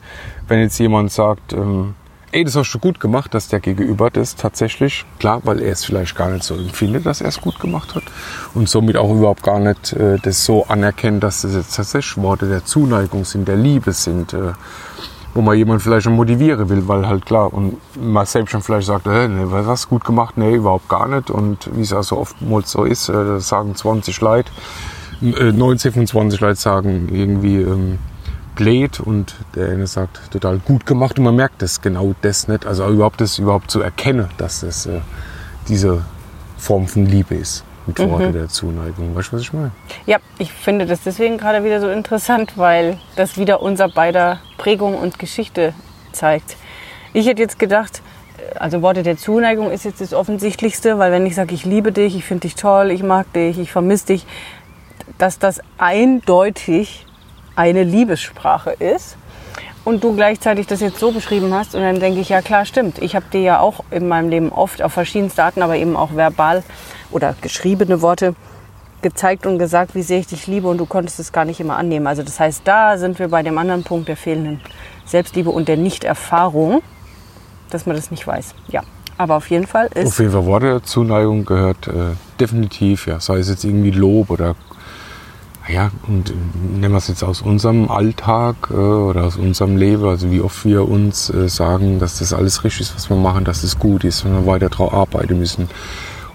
wenn 0.47 0.59
jetzt 0.61 0.79
jemand 0.79 1.11
sagt, 1.11 1.51
ähm, 1.51 1.95
ey, 2.31 2.43
das 2.43 2.55
hast 2.55 2.71
du 2.73 2.79
gut 2.79 2.99
gemacht, 2.99 3.33
dass 3.33 3.49
der 3.49 3.59
Gegenüber 3.59 4.09
das 4.09 4.35
tatsächlich, 4.35 5.05
klar, 5.19 5.41
weil 5.43 5.61
er 5.61 5.73
es 5.73 5.85
vielleicht 5.85 6.15
gar 6.15 6.29
nicht 6.29 6.43
so 6.43 6.55
empfindet, 6.55 7.05
dass 7.05 7.21
er 7.21 7.27
es 7.27 7.39
gut 7.39 7.59
gemacht 7.59 7.93
hat 7.93 8.03
und 8.53 8.67
somit 8.67 8.97
auch 8.97 9.11
überhaupt 9.11 9.43
gar 9.43 9.59
nicht 9.59 9.93
äh, 9.93 10.17
das 10.21 10.43
so 10.45 10.65
anerkennt, 10.65 11.23
dass 11.23 11.41
das 11.43 11.53
jetzt 11.53 11.75
tatsächlich 11.75 12.21
Worte 12.23 12.47
der 12.47 12.65
Zuneigung 12.65 13.25
sind, 13.25 13.47
der 13.47 13.57
Liebe 13.57 13.91
sind, 13.91 14.33
äh, 14.33 14.53
wo 15.35 15.41
man 15.41 15.57
jemanden 15.57 15.81
vielleicht 15.81 16.09
motivieren 16.09 16.69
will, 16.69 16.87
weil 16.87 17.07
halt 17.07 17.25
klar, 17.25 17.53
und 17.53 17.77
man 18.01 18.25
selbst 18.25 18.51
schon 18.51 18.61
vielleicht 18.61 18.87
sagt, 18.87 19.05
äh, 19.05 19.27
nee, 19.27 19.43
was 19.43 19.67
hast 19.67 19.85
du 19.85 19.89
gut 19.89 20.05
gemacht? 20.05 20.37
Nee, 20.37 20.55
überhaupt 20.55 20.87
gar 20.87 21.09
nicht. 21.09 21.29
Und 21.29 21.69
wie 21.75 21.81
es 21.81 21.91
auch 21.91 22.03
so 22.03 22.17
oftmals 22.17 22.71
so 22.71 22.85
ist, 22.85 23.09
äh, 23.09 23.13
das 23.13 23.49
sagen 23.49 23.75
20 23.75 24.21
Leute, 24.21 24.49
äh, 25.21 25.51
19 25.51 25.91
von 25.91 26.07
20 26.07 26.39
Leute 26.39 26.55
sagen 26.55 27.09
irgendwie 27.11 27.57
ähm, 27.57 27.99
blöd 28.55 29.01
und 29.01 29.35
der 29.55 29.71
eine 29.71 29.87
sagt 29.87 30.31
total 30.31 30.59
gut 30.59 30.85
gemacht 30.85 31.19
und 31.19 31.25
man 31.25 31.35
merkt 31.35 31.61
das 31.61 31.81
genau 31.81 32.15
das 32.21 32.47
nicht. 32.47 32.65
Also 32.65 32.87
überhaupt 32.87 33.19
das 33.19 33.37
überhaupt 33.37 33.69
zu 33.69 33.81
erkennen, 33.81 34.29
dass 34.37 34.61
das 34.61 34.85
äh, 34.85 35.01
diese 35.67 36.01
Form 36.57 36.87
von 36.87 37.05
Liebe 37.05 37.35
ist. 37.35 37.65
Mit 37.87 37.99
Worte 37.99 38.31
der 38.31 38.47
Zuneigung. 38.47 39.15
Weißt 39.15 39.31
du, 39.31 39.35
was 39.35 39.41
ich 39.43 39.53
meine? 39.53 39.71
Ja, 40.05 40.17
ich 40.39 40.51
finde 40.51 40.85
das 40.85 41.01
deswegen 41.03 41.37
gerade 41.37 41.63
wieder 41.63 41.79
so 41.79 41.89
interessant, 41.89 42.53
weil 42.55 42.97
das 43.15 43.37
wieder 43.37 43.61
unser 43.61 43.89
beider 43.89 44.39
Prägung 44.57 44.95
und 44.95 45.19
Geschichte 45.19 45.73
zeigt. 46.11 46.57
Ich 47.13 47.27
hätte 47.27 47.41
jetzt 47.41 47.59
gedacht, 47.59 48.01
also 48.59 48.81
Worte 48.81 49.03
der 49.03 49.17
Zuneigung 49.17 49.71
ist 49.71 49.85
jetzt 49.85 50.01
das 50.01 50.13
Offensichtlichste, 50.13 50.97
weil 50.97 51.11
wenn 51.11 51.25
ich 51.25 51.35
sage, 51.35 51.53
ich 51.53 51.65
liebe 51.65 51.91
dich, 51.91 52.15
ich 52.15 52.25
finde 52.25 52.41
dich 52.41 52.55
toll, 52.55 52.91
ich 52.91 53.03
mag 53.03 53.31
dich, 53.33 53.59
ich 53.59 53.71
vermisse 53.71 54.07
dich, 54.07 54.25
dass 55.17 55.39
das 55.39 55.61
eindeutig 55.77 57.05
eine 57.55 57.83
Liebessprache 57.83 58.71
ist. 58.71 59.17
Und 59.83 60.03
du 60.03 60.15
gleichzeitig 60.15 60.65
das 60.65 60.81
jetzt 60.81 60.97
so 60.97 61.11
beschrieben 61.11 61.53
hast 61.53 61.75
und 61.75 61.81
dann 61.81 61.99
denke 61.99 62.19
ich, 62.19 62.29
ja 62.29 62.41
klar, 62.41 62.65
stimmt. 62.65 62.97
Ich 63.03 63.15
habe 63.15 63.27
dir 63.31 63.41
ja 63.41 63.59
auch 63.59 63.83
in 63.91 64.07
meinem 64.07 64.29
Leben 64.29 64.51
oft 64.51 64.81
auf 64.81 64.93
verschiedenste 64.93 65.43
Arten, 65.43 65.61
aber 65.61 65.75
eben 65.75 65.95
auch 65.95 66.15
verbal 66.15 66.63
oder 67.15 67.33
geschriebene 67.41 68.01
Worte 68.01 68.35
gezeigt 69.01 69.45
und 69.45 69.57
gesagt, 69.57 69.95
wie 69.95 70.01
sehr 70.01 70.19
ich 70.19 70.27
dich 70.27 70.47
liebe 70.47 70.67
und 70.67 70.77
du 70.77 70.85
konntest 70.85 71.19
es 71.19 71.31
gar 71.31 71.45
nicht 71.45 71.59
immer 71.59 71.77
annehmen. 71.77 72.07
Also 72.07 72.23
das 72.23 72.39
heißt, 72.39 72.61
da 72.65 72.97
sind 72.97 73.17
wir 73.19 73.29
bei 73.29 73.41
dem 73.41 73.57
anderen 73.57 73.83
Punkt 73.83 74.07
der 74.09 74.17
fehlenden 74.17 74.59
Selbstliebe 75.05 75.49
und 75.49 75.67
der 75.67 75.77
Nichterfahrung, 75.77 76.81
dass 77.69 77.85
man 77.85 77.95
das 77.95 78.11
nicht 78.11 78.27
weiß. 78.27 78.53
Ja, 78.67 78.81
aber 79.17 79.35
auf 79.35 79.49
jeden 79.49 79.67
Fall 79.67 79.87
Auf 79.87 79.95
ist 79.95 80.19
jeden 80.19 80.31
Fall 80.31 80.45
Worte 80.45 80.81
Zuneigung 80.83 81.45
gehört 81.45 81.87
äh, 81.87 82.15
definitiv, 82.39 83.07
ja, 83.07 83.19
sei 83.19 83.37
es 83.37 83.49
jetzt 83.49 83.63
irgendwie 83.63 83.91
Lob 83.91 84.29
oder 84.29 84.55
ja, 85.67 85.89
und 86.07 86.29
äh, 86.29 86.33
nehmen 86.79 86.93
wir 86.93 86.97
es 86.97 87.07
jetzt 87.07 87.23
aus 87.23 87.41
unserem 87.41 87.89
Alltag 87.89 88.55
äh, 88.71 88.73
oder 88.73 89.23
aus 89.23 89.35
unserem 89.37 89.77
Leben, 89.77 90.05
also 90.05 90.31
wie 90.31 90.41
oft 90.41 90.65
wir 90.65 90.87
uns 90.87 91.29
äh, 91.29 91.47
sagen, 91.47 91.99
dass 91.99 92.19
das 92.19 92.33
alles 92.33 92.63
richtig 92.63 92.81
ist, 92.81 92.95
was 92.95 93.09
wir 93.09 93.17
machen, 93.17 93.45
dass 93.45 93.63
es 93.63 93.79
gut 93.79 94.03
ist, 94.03 94.25
wenn 94.25 94.33
wir 94.33 94.45
weiter 94.45 94.69
drauf 94.69 94.93
arbeiten 94.93 95.39
müssen. 95.39 95.69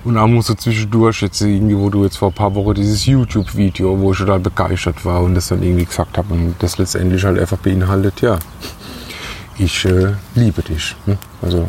Und 0.03 0.17
auch 0.17 0.27
muss 0.27 0.47
so 0.47 0.55
zwischendurch 0.55 1.21
jetzt 1.21 1.43
irgendwie, 1.43 1.77
wo 1.77 1.91
du 1.91 2.05
jetzt 2.05 2.17
vor 2.17 2.29
ein 2.29 2.35
paar 2.35 2.55
Wochen 2.55 2.75
dieses 2.75 3.05
YouTube-Video, 3.05 3.99
wo 4.01 4.13
ich 4.13 4.19
total 4.19 4.41
begeistert 4.41 5.05
war 5.05 5.23
und 5.23 5.35
das 5.35 5.49
dann 5.49 5.63
irgendwie 5.63 5.85
gesagt 5.85 6.17
habe 6.17 6.33
und 6.33 6.55
das 6.59 6.79
letztendlich 6.79 7.23
halt 7.25 7.39
einfach 7.39 7.59
beinhaltet, 7.59 8.23
ja, 8.23 8.39
ich 9.59 9.85
äh, 9.85 10.13
liebe 10.35 10.63
dich. 10.63 10.97
Ne? 11.05 11.19
Also 11.43 11.69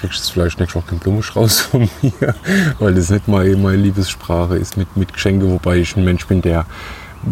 kriegst 0.00 0.28
du 0.28 0.32
vielleicht 0.32 0.60
nächste 0.60 0.78
Woche 0.78 0.90
keinen 0.90 1.00
Blumenstrauß 1.00 1.60
von 1.60 1.90
mir, 2.02 2.34
weil 2.78 2.94
das 2.94 3.10
nicht 3.10 3.26
mal 3.26 3.48
meine 3.56 3.76
Liebessprache 3.76 4.56
ist 4.56 4.76
mit, 4.76 4.96
mit 4.96 5.12
Geschenke, 5.12 5.50
wobei 5.50 5.78
ich 5.78 5.96
ein 5.96 6.04
Mensch 6.04 6.26
bin, 6.26 6.40
der 6.40 6.66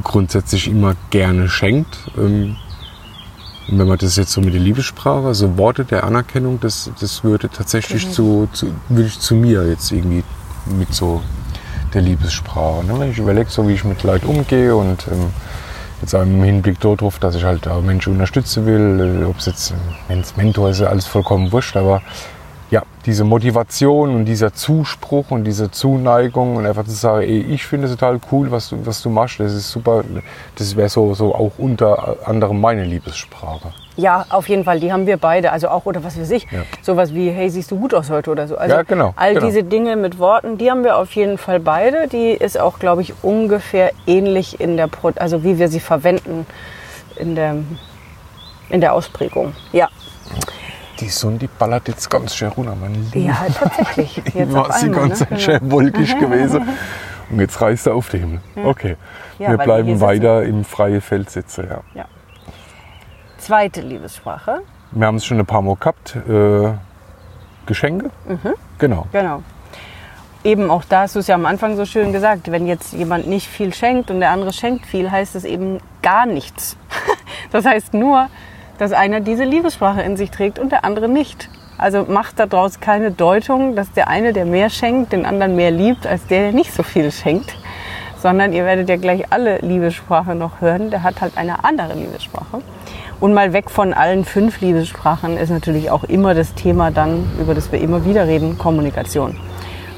grundsätzlich 0.02 0.68
immer 0.68 0.96
gerne 1.10 1.48
schenkt. 1.48 1.96
Ähm, 2.18 2.56
und 3.68 3.78
wenn 3.78 3.86
man 3.86 3.98
das 3.98 4.16
jetzt 4.16 4.32
so 4.32 4.40
mit 4.40 4.52
der 4.52 4.60
Liebessprache, 4.60 5.28
also 5.28 5.56
Worte 5.56 5.84
der 5.84 6.02
Anerkennung, 6.02 6.58
das, 6.58 6.90
das 7.00 7.22
würde 7.22 7.48
tatsächlich 7.48 8.10
zu, 8.10 8.48
zu, 8.52 8.74
würde 8.88 9.06
ich 9.06 9.20
zu 9.20 9.36
mir 9.36 9.68
jetzt 9.68 9.92
irgendwie 9.92 10.24
mit 10.66 10.92
so 10.94 11.22
der 11.94 12.02
Liebessprache. 12.02 12.84
Ne? 12.84 13.08
Ich 13.10 13.18
überlege, 13.18 13.50
so 13.50 13.68
wie 13.68 13.74
ich 13.74 13.84
mit 13.84 14.02
Leuten 14.02 14.26
umgehe 14.26 14.74
und 14.76 15.06
ähm, 15.08 15.30
jetzt 16.00 16.14
auch 16.14 16.22
im 16.22 16.42
Hinblick 16.42 16.80
darauf, 16.80 17.18
dass 17.18 17.34
ich 17.34 17.44
halt 17.44 17.66
auch 17.68 17.82
Menschen 17.82 18.12
unterstützen 18.12 18.66
will, 18.66 19.22
äh, 19.22 19.24
ob 19.24 19.38
es 19.38 19.46
jetzt, 19.46 19.74
wenn 20.08 20.20
es 20.20 20.36
Mentor 20.36 20.70
ist, 20.70 20.82
alles 20.82 21.06
vollkommen 21.06 21.52
wurscht, 21.52 21.76
aber 21.76 22.02
ja, 22.70 22.82
diese 23.04 23.24
Motivation 23.24 24.14
und 24.14 24.24
dieser 24.26 24.54
Zuspruch 24.54 25.30
und 25.30 25.44
diese 25.44 25.70
Zuneigung 25.70 26.56
und 26.56 26.66
einfach 26.66 26.84
zu 26.84 26.92
sagen, 26.92 27.22
ey, 27.22 27.40
ich 27.40 27.66
finde 27.66 27.86
es 27.88 27.92
total 27.92 28.20
cool, 28.30 28.50
was 28.50 28.68
du, 28.68 28.86
was 28.86 29.02
du 29.02 29.10
machst, 29.10 29.40
das 29.40 29.52
ist 29.52 29.70
super, 29.70 30.04
das 30.56 30.76
wäre 30.76 30.88
so, 30.88 31.14
so 31.14 31.34
auch 31.34 31.52
unter 31.58 32.16
anderem 32.26 32.60
meine 32.60 32.84
Liebessprache. 32.84 33.72
Ja, 33.96 34.24
auf 34.30 34.48
jeden 34.48 34.64
Fall, 34.64 34.78
die 34.80 34.92
haben 34.92 35.06
wir 35.06 35.16
beide. 35.16 35.50
Also 35.52 35.68
auch, 35.68 35.84
oder 35.84 36.02
was 36.04 36.18
weiß 36.18 36.30
ich, 36.30 36.46
Ja. 36.50 36.62
sowas 36.80 37.12
wie, 37.12 37.30
hey, 37.30 37.50
siehst 37.50 37.70
du 37.70 37.78
gut 37.78 37.92
aus 37.92 38.08
heute 38.08 38.30
oder 38.30 38.46
so. 38.46 38.56
Also 38.56 38.76
Ja, 38.76 38.82
genau, 38.82 39.12
all 39.16 39.34
genau. 39.34 39.46
diese 39.46 39.64
Dinge 39.64 39.96
mit 39.96 40.18
Worten, 40.18 40.56
die 40.56 40.70
haben 40.70 40.84
wir 40.84 40.96
auf 40.96 41.12
jeden 41.12 41.38
Fall 41.38 41.60
beide. 41.60 42.06
Die 42.08 42.30
ist 42.30 42.58
auch, 42.58 42.78
glaube 42.78 43.02
ich, 43.02 43.12
ungefähr 43.22 43.90
ähnlich 44.06 44.60
in 44.60 44.76
der, 44.76 44.86
Pro 44.86 45.10
also 45.16 45.42
wie 45.42 45.58
wir 45.58 45.68
sie 45.68 45.80
verwenden 45.80 46.46
in 47.16 47.34
der, 47.34 47.56
in 48.70 48.80
der 48.80 48.94
Ausprägung. 48.94 49.52
Ja, 49.72 49.88
Die 51.00 51.08
Sonne, 51.08 51.38
die 51.38 51.46
ballert 51.46 51.88
jetzt 51.88 52.10
ganz 52.10 52.34
schön 52.34 52.48
runter, 52.48 52.76
meine 52.78 52.98
Liebe. 52.98 53.18
ja 53.20 53.46
tatsächlich. 53.52 54.16
Jetzt 54.34 54.52
war 54.52 54.72
sie 54.72 54.90
ganz 54.90 55.28
ne? 55.28 55.38
Schön 55.38 55.70
wolkig 55.70 56.18
gewesen. 56.18 56.68
Und 57.30 57.38
jetzt 57.38 57.60
reißt 57.60 57.86
er 57.86 57.94
auf 57.94 58.08
den 58.08 58.20
Himmel. 58.20 58.40
Okay. 58.64 58.96
Ja, 59.38 59.50
wir 59.50 59.58
bleiben 59.58 60.00
weiter 60.00 60.42
im 60.42 60.64
freien 60.64 61.00
Feld 61.00 61.30
sitzen. 61.30 61.68
Ja. 61.70 61.80
Ja. 61.94 62.04
Zweite 63.38 63.82
Liebessprache, 63.82 64.62
Wir 64.90 65.06
haben 65.06 65.14
es 65.14 65.24
schon 65.24 65.38
ein 65.38 65.46
paar 65.46 65.62
Mal 65.62 65.76
gehabt. 65.76 66.16
Äh, 66.28 66.72
Geschenke? 67.66 68.10
Mhm. 68.26 68.54
Genau. 68.78 69.06
genau. 69.12 69.44
Eben 70.42 70.70
auch 70.70 70.84
da 70.84 71.02
hast 71.02 71.14
du 71.14 71.20
es 71.20 71.28
ja 71.28 71.36
am 71.36 71.46
Anfang 71.46 71.76
so 71.76 71.84
schön 71.84 72.12
gesagt, 72.12 72.50
wenn 72.50 72.66
jetzt 72.66 72.92
jemand 72.94 73.28
nicht 73.28 73.46
viel 73.46 73.72
schenkt 73.72 74.10
und 74.10 74.18
der 74.18 74.30
andere 74.30 74.52
schenkt 74.52 74.86
viel, 74.86 75.08
heißt 75.10 75.36
es 75.36 75.44
eben 75.44 75.78
gar 76.02 76.26
nichts. 76.26 76.76
Das 77.52 77.64
heißt 77.64 77.94
nur, 77.94 78.28
dass 78.80 78.92
einer 78.92 79.20
diese 79.20 79.44
Liebessprache 79.44 80.00
in 80.00 80.16
sich 80.16 80.30
trägt 80.30 80.58
und 80.58 80.72
der 80.72 80.86
andere 80.86 81.06
nicht. 81.06 81.50
Also 81.76 82.06
macht 82.08 82.38
daraus 82.38 82.80
keine 82.80 83.10
Deutung, 83.10 83.76
dass 83.76 83.92
der 83.92 84.08
eine, 84.08 84.32
der 84.32 84.46
mehr 84.46 84.70
schenkt, 84.70 85.12
den 85.12 85.26
anderen 85.26 85.54
mehr 85.54 85.70
liebt, 85.70 86.06
als 86.06 86.26
der, 86.26 86.44
der 86.44 86.52
nicht 86.52 86.72
so 86.72 86.82
viel 86.82 87.12
schenkt. 87.12 87.54
Sondern 88.16 88.54
ihr 88.54 88.64
werdet 88.64 88.88
ja 88.88 88.96
gleich 88.96 89.30
alle 89.30 89.58
Liebessprache 89.58 90.34
noch 90.34 90.62
hören. 90.62 90.90
Der 90.90 91.02
hat 91.02 91.20
halt 91.20 91.36
eine 91.36 91.62
andere 91.62 91.92
Liebessprache. 91.92 92.62
Und 93.20 93.34
mal 93.34 93.52
weg 93.52 93.70
von 93.70 93.92
allen 93.92 94.24
fünf 94.24 94.62
Liebessprachen 94.62 95.36
ist 95.36 95.50
natürlich 95.50 95.90
auch 95.90 96.04
immer 96.04 96.32
das 96.32 96.54
Thema 96.54 96.90
dann, 96.90 97.30
über 97.38 97.54
das 97.54 97.70
wir 97.72 97.82
immer 97.82 98.06
wieder 98.06 98.26
reden, 98.26 98.56
Kommunikation. 98.56 99.36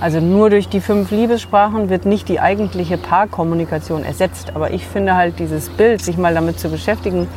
Also 0.01 0.19
nur 0.19 0.51
durch 0.51 0.69
die 0.69 0.81
fünf 0.81 1.13
Liebessprachen 1.13 1.89
wird 1.89 2.05
nicht 2.05 2.29
die 2.29 2.41
eigentliche 2.41 2.99
Paarkommunikation 2.99 4.03
ersetzt. 4.03 4.57
Aber 4.57 4.73
ich 4.73 4.89
finde 4.89 5.15
halt 5.15 5.39
dieses 5.39 5.69
Bild, 5.69 6.03
sich 6.03 6.17
mal 6.17 6.35
damit 6.35 6.59
zu 6.59 6.69
beschäftigen, 6.69 7.29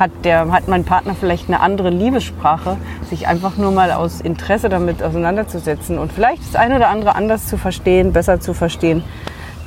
hat, 0.00 0.10
der, 0.24 0.50
hat 0.50 0.66
mein 0.66 0.84
Partner 0.84 1.14
vielleicht 1.14 1.48
eine 1.48 1.60
andere 1.60 1.90
Liebessprache, 1.90 2.78
sich 3.08 3.28
einfach 3.28 3.58
nur 3.58 3.70
mal 3.70 3.92
aus 3.92 4.20
Interesse 4.20 4.68
damit 4.70 5.02
auseinanderzusetzen 5.02 5.98
und 5.98 6.12
vielleicht 6.12 6.42
das 6.42 6.56
eine 6.56 6.76
oder 6.76 6.88
andere 6.88 7.14
anders 7.14 7.46
zu 7.46 7.58
verstehen, 7.58 8.12
besser 8.12 8.40
zu 8.40 8.54
verstehen, 8.54 9.04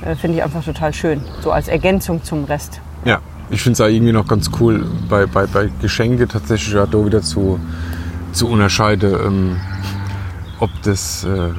äh, 0.03 0.15
finde 0.15 0.37
ich 0.37 0.43
einfach 0.43 0.63
total 0.63 0.93
schön. 0.93 1.21
So 1.41 1.51
als 1.51 1.67
Ergänzung 1.67 2.23
zum 2.23 2.45
Rest. 2.45 2.81
Ja, 3.05 3.19
ich 3.51 3.61
finde 3.61 3.73
es 3.73 3.81
auch 3.81 3.87
irgendwie 3.93 4.11
noch 4.11 4.27
ganz 4.27 4.49
cool, 4.59 4.85
bei, 5.07 5.27
bei, 5.27 5.45
bei 5.45 5.69
Geschenke 5.81 6.27
tatsächlich 6.27 6.73
ja 6.73 6.87
da 6.87 7.05
wieder 7.05 7.21
zu, 7.21 7.59
zu 8.31 8.49
unterscheiden, 8.49 9.13
ähm, 9.13 9.57
ob 10.59 10.69
das, 10.83 11.23
äh, 11.23 11.49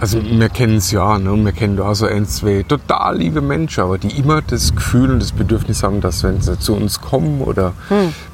also 0.00 0.22
wir 0.22 0.48
kennen 0.48 0.76
es 0.76 0.90
ja, 0.90 1.18
ne? 1.18 1.36
wir 1.44 1.52
kennen 1.52 1.76
da 1.76 1.94
so 1.94 2.06
ein, 2.06 2.26
zwei 2.26 2.62
total 2.62 3.18
liebe 3.18 3.40
Menschen, 3.40 3.82
aber 3.82 3.98
die 3.98 4.18
immer 4.18 4.42
das 4.42 4.74
Gefühl 4.74 5.10
und 5.10 5.20
das 5.20 5.32
Bedürfnis 5.32 5.82
haben, 5.82 6.00
dass 6.00 6.22
wenn 6.22 6.40
sie 6.40 6.58
zu 6.58 6.74
uns 6.74 7.00
kommen 7.00 7.40
oder 7.40 7.72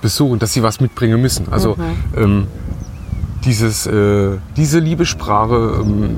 besuchen, 0.00 0.38
dass 0.38 0.52
sie 0.52 0.62
was 0.62 0.80
mitbringen 0.80 1.20
müssen. 1.20 1.48
Also 1.50 1.76
ähm, 2.16 2.46
dieses, 3.44 3.86
äh, 3.86 4.38
diese 4.56 4.78
Liebessprache 4.78 5.80
ähm, 5.82 6.16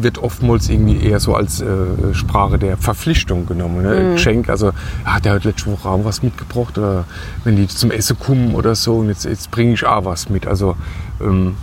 wird 0.00 0.18
oftmals 0.18 0.68
irgendwie 0.68 1.04
eher 1.04 1.20
so 1.20 1.34
als 1.34 1.60
äh, 1.60 1.66
Sprache 2.12 2.58
der 2.58 2.76
Verpflichtung 2.76 3.46
genommen. 3.46 3.82
Ne? 3.82 4.12
Geschenk, 4.12 4.48
also 4.48 4.72
ah, 5.04 5.20
der 5.20 5.34
hat 5.34 5.44
letzte 5.44 5.72
Woche 5.72 5.88
auch 5.88 6.04
was 6.04 6.22
mitgebracht 6.22 6.78
oder 6.78 7.04
wenn 7.44 7.56
die 7.56 7.66
zum 7.66 7.90
Essen 7.90 8.18
kommen 8.18 8.54
oder 8.54 8.74
so 8.74 8.98
und 8.98 9.08
jetzt, 9.08 9.24
jetzt 9.24 9.50
bringe 9.50 9.74
ich 9.74 9.84
auch 9.84 10.04
was 10.04 10.28
mit. 10.28 10.46
Also 10.46 10.76
ähm, 11.20 11.56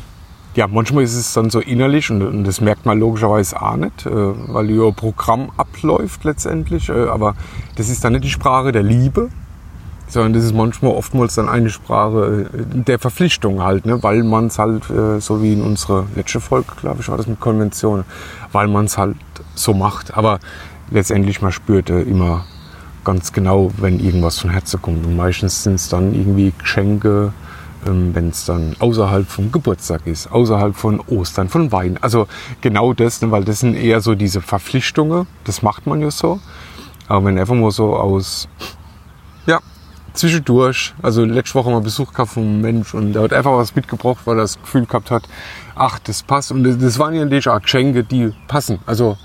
ja, 0.58 0.66
manchmal 0.66 1.04
ist 1.04 1.14
es 1.14 1.34
dann 1.34 1.52
so 1.52 1.60
innerlich 1.60 2.10
und, 2.10 2.24
und 2.24 2.44
das 2.44 2.62
merkt 2.62 2.88
man 2.88 3.00
logischerweise 3.00 3.62
auch 3.62 3.76
nicht, 3.76 4.08
äh, 4.08 4.10
weil 4.12 4.72
ihr 4.72 4.92
Programm 4.92 5.52
abläuft 5.56 6.24
letztendlich. 6.24 6.90
Äh, 6.90 7.10
aber 7.10 7.36
das 7.76 7.90
ist 7.90 8.04
dann 8.04 8.14
nicht 8.14 8.26
die 8.26 8.32
Sprache 8.32 8.72
der 8.72 8.82
Liebe, 8.82 9.30
sondern 10.08 10.34
das 10.34 10.46
ist 10.46 10.56
manchmal 10.56 10.94
oftmals 10.94 11.36
dann 11.36 11.48
eine 11.48 11.70
Sprache 11.70 12.50
äh, 12.52 12.64
der 12.74 12.98
Verpflichtung 12.98 13.62
halt, 13.62 13.86
ne? 13.86 14.02
weil 14.02 14.24
man 14.24 14.48
es 14.48 14.58
halt, 14.58 14.90
äh, 14.90 15.20
so 15.20 15.44
wie 15.44 15.54
in 15.54 15.62
unserer 15.62 16.08
letzten 16.16 16.42
Folge, 16.42 16.70
glaube 16.82 17.02
ich, 17.02 17.08
war 17.08 17.18
das 17.18 17.28
mit 17.28 17.40
Konvention, 17.40 18.04
weil 18.52 18.68
man 18.68 18.86
es 18.86 18.98
halt 18.98 19.16
so 19.54 19.76
macht. 19.76 20.18
Aber 20.18 20.40
letztendlich, 20.90 21.40
man 21.40 21.52
spürt 21.52 21.92
äh, 21.92 22.02
immer 22.02 22.46
ganz 23.04 23.32
genau, 23.32 23.72
wenn 23.78 24.00
irgendwas 24.00 24.40
von 24.40 24.50
Herzen 24.50 24.82
kommt. 24.82 25.06
Und 25.06 25.16
meistens 25.16 25.62
sind 25.62 25.76
es 25.76 25.88
dann 25.88 26.16
irgendwie 26.16 26.52
Geschenke, 26.58 27.32
wenn 27.84 28.30
es 28.30 28.46
dann 28.46 28.76
außerhalb 28.80 29.28
vom 29.28 29.52
Geburtstag 29.52 30.06
ist, 30.08 30.32
außerhalb 30.32 30.76
von 30.76 31.00
Ostern, 31.00 31.50
von 31.50 31.72
Weihnachten. 31.72 32.04
Also 32.04 32.28
genau 32.62 32.94
das, 32.94 33.22
ne? 33.22 33.32
weil 33.32 33.44
das 33.44 33.60
sind 33.62 33.76
eher 33.76 34.02
so 34.02 34.16
diese 34.16 34.42
Verpflichtungen, 34.42 35.28
das 35.44 35.62
macht 35.62 35.88
man 35.88 36.02
ja 36.02 36.12
so. 36.12 36.40
Aber 37.08 37.26
wenn 37.26 37.38
einfach 37.38 37.56
mal 37.56 37.72
so 37.72 37.96
aus, 37.96 38.50
ja, 39.46 39.60
zwischendurch, 40.14 40.94
also 41.02 41.24
letzte 41.24 41.56
Woche 41.56 41.70
mal 41.70 41.82
Besuch 41.82 42.12
gehabt 42.12 42.32
von 42.32 42.44
einem 42.44 42.62
Mensch 42.62 42.94
und 42.94 43.14
der 43.14 43.22
hat 43.22 43.34
einfach 43.34 43.54
was 43.54 43.76
mitgebracht, 43.76 44.20
weil 44.26 44.38
er 44.38 44.42
das 44.42 44.60
Gefühl 44.60 44.86
gehabt 44.86 45.12
hat, 45.12 45.24
ach, 45.76 46.00
das 46.00 46.24
passt. 46.24 46.52
Und 46.52 46.64
das, 46.64 46.78
das 46.78 47.00
waren 47.00 47.14
ja 47.14 47.24
natürlich 47.24 47.48
auch 47.48 47.62
Geschenke, 47.62 48.04
die 48.04 48.34
passen. 48.48 48.80
Also 48.86 49.18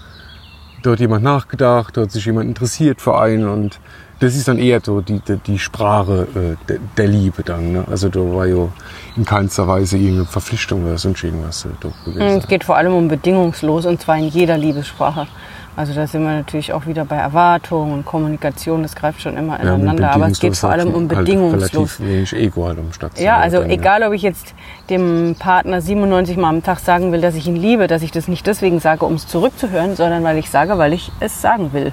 da 0.83 0.93
hat 0.93 1.01
jemand 1.01 1.25
nachgedacht, 1.25 1.97
da 1.97 2.03
hat 2.03 2.11
sich 2.11 2.27
jemand 2.27 2.49
interessiert 2.49 3.01
für 3.01 3.19
einen 3.19 3.49
und 3.49 3.81
das 4.21 4.37
ist 4.37 4.47
dann 4.47 4.59
eher 4.59 4.81
so 4.81 5.01
die, 5.01 5.19
die, 5.19 5.37
die 5.37 5.59
Sprache 5.59 6.29
äh, 6.35 6.67
der, 6.69 6.79
der 6.97 7.09
Liebe 7.09 7.43
dann. 7.43 7.73
Ne? 7.73 7.85
Also 7.91 8.09
da 8.09 8.21
war 8.21 8.47
ja 8.47 8.69
in 9.17 9.25
keinster 9.25 9.67
Weise 9.67 9.97
irgendeine 9.97 10.27
Verpflichtung 10.27 10.85
oder 10.85 10.97
sonst 10.97 11.25
irgendwas 11.25 11.65
äh, 11.65 11.69
gewesen. 12.05 12.39
Es 12.39 12.47
geht 12.47 12.63
vor 12.63 12.77
allem 12.77 12.95
um 12.95 13.09
bedingungslos 13.09 13.85
und 13.87 14.01
zwar 14.01 14.19
in 14.19 14.29
jeder 14.29 14.57
Liebessprache. 14.57 15.27
Also 15.75 15.95
da 15.95 16.07
sind 16.07 16.23
wir 16.23 16.33
natürlich 16.33 16.73
auch 16.75 16.87
wieder 16.87 17.07
bei 17.07 17.17
Erwartung 17.17 17.93
und 17.93 18.05
Kommunikation, 18.05 18.83
das 18.83 18.95
greift 18.95 19.23
schon 19.23 19.39
immer 19.39 19.55
Ja, 19.55 19.75
ineinander. 19.75 20.11
Aber 20.11 20.29
es 20.29 20.39
geht 20.39 20.55
vor 20.55 20.71
allem 20.71 20.89
um 20.89 21.09
halt 21.09 21.21
bedingungslos. 21.21 21.99
Relativ 21.99 22.01
wenig 22.01 22.33
Ego 22.35 22.67
halt 22.67 22.79
am 22.79 22.93
Start. 22.93 23.19
Ja, 23.19 23.39
also 23.39 23.63
egal, 23.63 24.03
ob 24.03 24.13
ich 24.13 24.21
jetzt 24.21 24.55
dem 24.91 25.35
Partner 25.39 25.81
97 25.81 26.37
Mal 26.37 26.51
am 26.51 26.63
Tag 26.63 26.79
sagen 26.79 27.11
will, 27.11 27.23
dass 27.23 27.35
ich 27.37 27.47
ihn 27.47 27.57
liebe, 27.57 27.87
dass 27.87 28.03
ich 28.03 28.11
das 28.11 28.29
nicht 28.29 28.47
deswegen 28.47 28.81
sage, 28.81 29.07
um 29.07 29.15
es 29.15 29.27
zurückzuhören, 29.27 29.97
sondern 29.97 30.23
weil 30.25 30.37
ich 30.37 30.51
sage, 30.51 30.77
weil 30.77 30.93
ich 30.93 31.11
es 31.21 31.41
sagen 31.41 31.73
will. 31.73 31.93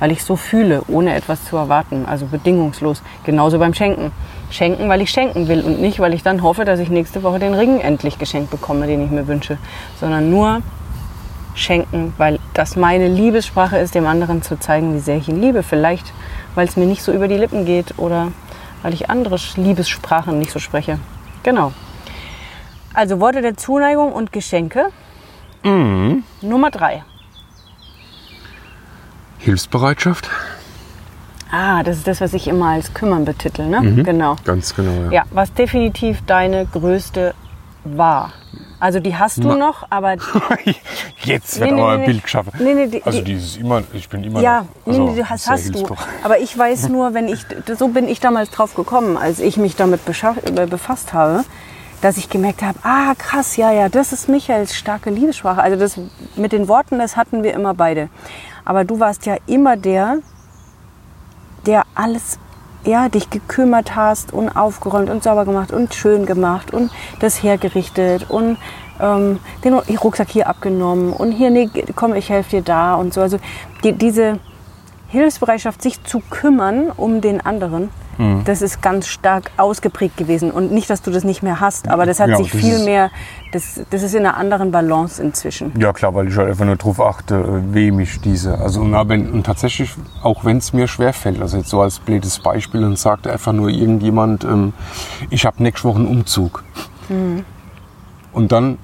Weil 0.00 0.10
ich 0.10 0.24
so 0.24 0.34
fühle, 0.34 0.82
ohne 0.88 1.14
etwas 1.14 1.44
zu 1.44 1.56
erwarten. 1.56 2.06
Also 2.06 2.26
bedingungslos. 2.26 3.02
Genauso 3.24 3.58
beim 3.58 3.74
Schenken. 3.74 4.10
Schenken, 4.50 4.88
weil 4.88 5.02
ich 5.02 5.10
schenken 5.10 5.46
will 5.46 5.60
und 5.60 5.80
nicht, 5.80 6.00
weil 6.00 6.14
ich 6.14 6.24
dann 6.24 6.42
hoffe, 6.42 6.64
dass 6.64 6.80
ich 6.80 6.88
nächste 6.88 7.22
Woche 7.22 7.38
den 7.38 7.54
Ring 7.54 7.78
endlich 7.78 8.18
geschenkt 8.18 8.50
bekomme, 8.50 8.88
den 8.88 9.04
ich 9.04 9.10
mir 9.10 9.28
wünsche. 9.28 9.58
Sondern 10.00 10.30
nur 10.30 10.62
schenken, 11.60 12.14
weil 12.16 12.38
das 12.54 12.76
meine 12.76 13.08
Liebessprache 13.08 13.78
ist, 13.78 13.94
dem 13.94 14.06
anderen 14.06 14.42
zu 14.42 14.58
zeigen, 14.58 14.94
wie 14.94 15.00
sehr 15.00 15.16
ich 15.16 15.28
ihn 15.28 15.40
liebe. 15.40 15.62
Vielleicht, 15.62 16.12
weil 16.54 16.66
es 16.66 16.76
mir 16.76 16.86
nicht 16.86 17.02
so 17.02 17.12
über 17.12 17.28
die 17.28 17.36
Lippen 17.36 17.64
geht 17.64 17.98
oder 17.98 18.32
weil 18.82 18.94
ich 18.94 19.10
andere 19.10 19.36
Liebessprachen 19.56 20.38
nicht 20.38 20.50
so 20.50 20.58
spreche. 20.58 20.98
Genau. 21.42 21.72
Also 22.94 23.20
Worte 23.20 23.42
der 23.42 23.56
Zuneigung 23.56 24.12
und 24.12 24.32
Geschenke. 24.32 24.86
Nummer 25.62 26.70
drei. 26.70 27.04
Hilfsbereitschaft? 29.38 30.30
Ah, 31.50 31.82
das 31.82 31.98
ist 31.98 32.06
das, 32.06 32.20
was 32.20 32.32
ich 32.32 32.48
immer 32.48 32.68
als 32.68 32.94
kümmern 32.94 33.24
betitel, 33.24 33.66
ne? 33.66 34.02
Genau. 34.02 34.36
Ganz 34.44 34.74
genau, 34.74 35.04
ja. 35.04 35.10
Ja, 35.10 35.24
was 35.30 35.52
definitiv 35.52 36.22
deine 36.26 36.64
größte 36.64 37.34
war. 37.84 38.32
Also 38.80 38.98
die 38.98 39.14
hast 39.14 39.38
du 39.38 39.48
Ma- 39.48 39.54
noch, 39.56 39.86
aber 39.90 40.16
Jetzt 41.22 41.60
wird 41.60 41.70
Nee, 41.70 41.76
nee, 41.76 41.82
aber 41.82 41.92
ein 41.92 42.00
nee. 42.00 42.06
Bild 42.06 42.22
geschaffen. 42.22 42.52
Nee, 42.58 42.74
nee, 42.74 42.86
die- 42.86 43.02
also 43.04 43.18
die- 43.18 43.34
dieses 43.34 43.56
immer, 43.58 43.82
ich 43.92 44.08
bin 44.08 44.24
immer 44.24 44.40
Ja, 44.40 44.64
noch, 44.84 44.92
also, 44.92 45.10
nee, 45.10 45.18
das 45.20 45.30
hast, 45.30 45.48
hast 45.50 45.74
du. 45.74 45.86
Aber 46.24 46.38
ich 46.40 46.56
weiß 46.56 46.88
nur, 46.88 47.12
wenn 47.14 47.28
ich, 47.28 47.44
so 47.78 47.88
bin 47.88 48.08
ich 48.08 48.20
damals 48.20 48.50
drauf 48.50 48.74
gekommen, 48.74 49.16
als 49.18 49.38
ich 49.38 49.56
mich 49.58 49.76
damit 49.76 50.00
befasst 50.04 51.12
habe, 51.12 51.44
dass 52.00 52.16
ich 52.16 52.30
gemerkt 52.30 52.62
habe, 52.62 52.78
ah 52.82 53.12
krass, 53.18 53.56
ja, 53.58 53.70
ja, 53.70 53.90
das 53.90 54.12
ist 54.14 54.28
Michaels 54.30 54.74
starke 54.74 55.10
Liebessprache. 55.10 55.60
Also 55.62 55.78
das 55.78 55.98
mit 56.36 56.52
den 56.52 56.66
Worten, 56.66 56.98
das 56.98 57.16
hatten 57.18 57.42
wir 57.42 57.52
immer 57.52 57.74
beide. 57.74 58.08
Aber 58.64 58.84
du 58.84 58.98
warst 58.98 59.26
ja 59.26 59.36
immer 59.46 59.76
der, 59.76 60.16
der 61.66 61.84
alles, 61.94 62.38
ja, 62.84 63.08
dich 63.08 63.30
gekümmert 63.30 63.94
hast 63.96 64.32
und 64.32 64.48
aufgeräumt 64.50 65.10
und 65.10 65.22
sauber 65.22 65.44
gemacht 65.44 65.72
und 65.72 65.94
schön 65.94 66.26
gemacht 66.26 66.72
und 66.72 66.90
das 67.20 67.42
hergerichtet 67.42 68.30
und 68.30 68.56
ähm, 69.00 69.38
den 69.64 69.74
Rucksack 69.74 70.28
hier 70.30 70.48
abgenommen 70.48 71.12
und 71.12 71.32
hier, 71.32 71.50
nee, 71.50 71.68
komm, 71.94 72.14
ich 72.14 72.30
helfe 72.30 72.56
dir 72.56 72.62
da 72.62 72.94
und 72.94 73.14
so. 73.14 73.20
Also 73.20 73.38
die, 73.84 73.92
diese 73.92 74.38
Hilfsbereitschaft, 75.08 75.82
sich 75.82 76.02
zu 76.04 76.20
kümmern 76.30 76.90
um 76.90 77.20
den 77.20 77.40
anderen, 77.40 77.90
Mhm. 78.18 78.42
das 78.44 78.60
ist 78.62 78.82
ganz 78.82 79.06
stark 79.06 79.50
ausgeprägt 79.56 80.16
gewesen. 80.16 80.50
Und 80.50 80.72
nicht, 80.72 80.90
dass 80.90 81.02
du 81.02 81.10
das 81.10 81.24
nicht 81.24 81.42
mehr 81.42 81.60
hast, 81.60 81.88
aber 81.88 82.06
das 82.06 82.20
hat 82.20 82.28
Ja, 82.30 82.36
sich 82.36 82.50
das 82.50 82.60
viel 82.60 82.74
ist- 82.74 82.84
mehr, 82.84 83.10
das, 83.52 83.80
das 83.90 84.02
ist 84.02 84.14
in 84.14 84.20
einer 84.26 84.36
anderen 84.36 84.70
Balance 84.70 85.22
inzwischen. 85.22 85.72
Ja 85.78 85.92
klar, 85.92 86.14
weil 86.14 86.28
ich 86.28 86.36
halt 86.36 86.48
einfach 86.48 86.64
nur 86.64 86.76
darauf 86.76 87.00
achte, 87.00 87.36
äh, 87.36 87.74
wem 87.74 87.98
ich 88.00 88.20
diese. 88.20 88.58
Also 88.58 88.80
und, 88.80 88.92
wenn, 89.08 89.30
und 89.30 89.44
tatsächlich, 89.46 89.90
auch 90.22 90.44
wenn 90.44 90.58
es 90.58 90.72
mir 90.72 90.86
schwer 90.88 91.12
fällt, 91.12 91.40
also 91.40 91.56
jetzt 91.56 91.70
so 91.70 91.80
als 91.80 91.98
blödes 91.98 92.38
Beispiel, 92.40 92.80
dann 92.82 92.96
sagt 92.96 93.26
einfach 93.26 93.52
nur 93.52 93.68
irgendjemand, 93.70 94.44
ähm, 94.44 94.72
ich 95.30 95.46
habe 95.46 95.62
nächste 95.62 95.88
Woche 95.88 95.98
einen 95.98 96.08
Umzug. 96.08 96.62
Und 98.32 98.52
dann 98.52 98.78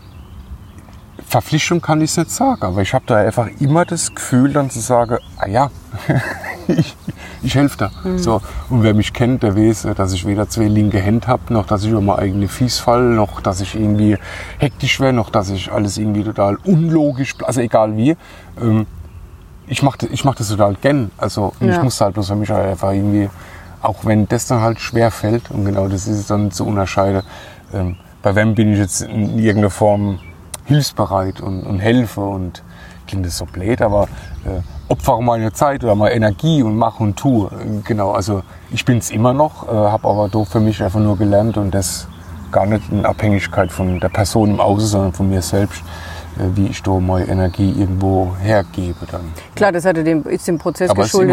Verpflichtung 1.29 1.81
kann 1.81 2.01
ich 2.01 2.11
es 2.13 2.17
nicht 2.17 2.31
sagen, 2.31 2.63
aber 2.63 2.83
ich 2.83 2.95
habe 2.95 3.05
da 3.07 3.17
einfach 3.17 3.49
immer 3.59 3.85
das 3.85 4.15
Gefühl, 4.15 4.53
dann 4.53 4.71
zu 4.71 4.79
sagen, 4.81 5.19
ah 5.39 5.49
ja, 5.49 5.71
ich, 6.69 6.97
ich 7.43 7.55
helfe 7.57 7.77
da. 7.79 7.91
So. 8.17 8.41
Und 8.71 8.85
wer 8.85 8.95
mich 8.95 9.13
kennt, 9.13 9.43
der 9.43 9.57
weiß, 9.57 9.89
dass 9.97 10.13
ich 10.13 10.25
weder 10.25 10.49
zwei 10.49 10.69
linke 10.69 11.01
Hände 11.01 11.27
habe, 11.27 11.53
noch 11.53 11.67
dass 11.67 11.83
ich 11.83 11.91
über 11.91 12.01
meine 12.01 12.21
eigene 12.21 12.47
Fies 12.49 12.79
fall, 12.79 13.03
noch 13.03 13.41
dass 13.41 13.61
ich 13.61 13.75
irgendwie 13.75 14.17
hektisch 14.59 15.01
wäre, 15.01 15.13
noch 15.13 15.31
dass 15.31 15.51
ich 15.51 15.73
alles 15.73 15.99
irgendwie 15.99 16.23
total 16.23 16.57
unlogisch, 16.65 17.35
also 17.43 17.61
egal 17.61 17.97
wie. 17.97 18.17
Ähm, 18.61 18.87
ich 19.67 19.83
mache 19.83 19.99
das, 19.99 20.11
ich 20.11 20.25
mach 20.25 20.37
das 20.37 20.49
total 20.49 20.75
gern. 20.77 21.11
Also 21.19 21.53
Ja. 21.61 21.75
ich 21.75 21.83
muss 21.83 22.01
halt 22.01 22.15
bloß 22.15 22.29
für 22.29 22.37
mich 22.37 22.51
halt 22.51 22.67
einfach 22.69 22.93
irgendwie, 22.93 23.29
auch 23.83 24.05
wenn 24.05 24.29
das 24.29 24.47
dann 24.47 24.61
halt 24.61 24.79
schwer 24.79 25.11
fällt, 25.11 25.51
und 25.51 25.65
genau 25.65 25.89
das 25.89 26.07
ist 26.07 26.19
es 26.19 26.27
dann 26.29 26.53
zu 26.53 26.65
unterscheiden, 26.65 27.23
ähm, 27.75 27.97
bei 28.23 28.35
wem 28.37 28.55
bin 28.55 28.73
ich 28.73 28.79
jetzt 28.79 29.03
in 29.03 29.39
irgendeiner 29.41 29.71
Form 29.71 30.21
hilfsbereit 30.67 31.41
und, 31.41 31.63
und 31.63 31.79
helfe 31.79 32.21
und 32.21 32.63
klingt 33.07 33.25
das 33.25 33.39
so 33.39 33.45
blöd, 33.47 33.81
aber 33.83 34.05
äh, 34.45 34.61
opfere 34.93 35.23
meine 35.23 35.53
Zeit 35.53 35.83
oder 35.85 35.95
meine 35.95 36.15
Energie 36.15 36.63
und 36.63 36.77
mache 36.77 37.03
und 37.03 37.17
tue. 37.17 37.51
Genau, 37.85 38.13
also 38.13 38.43
ich 38.71 38.85
bin 38.85 38.99
es 38.99 39.11
immer 39.11 39.33
noch, 39.33 39.67
äh, 39.69 39.71
habe 39.71 40.09
aber 40.09 40.29
doch 40.29 40.47
für 40.47 40.61
mich 40.61 40.83
einfach 40.83 41.01
nur 41.01 41.17
gelernt 41.17 41.57
und 41.57 41.73
das 41.73 42.09
gar 42.53 42.67
nicht 42.67 42.83
in 42.91 43.05
Abhängigkeit 43.05 43.71
von 43.73 44.01
der 44.01 44.09
Person 44.09 44.51
im 44.51 44.61
Außen, 44.61 44.87
sondern 44.89 45.13
von 45.13 45.29
mir 45.29 45.43
selbst, 45.43 45.83
äh, 46.39 46.43
wie 46.57 46.67
ich 46.67 46.83
da 46.83 46.93
meine 46.93 47.27
Energie 47.29 47.71
irgendwo 47.79 48.35
hergebe 48.41 49.07
dann. 49.11 49.33
Klar, 49.55 49.71
das 49.73 49.85
hatte 49.85 50.03
dem, 50.03 50.25
ist 50.25 50.47
dem 50.49 50.59
Prozess 50.59 50.91
Aber 50.91 51.03
es 51.03 51.07
ist 51.09 51.13
geschuldet. 51.13 51.31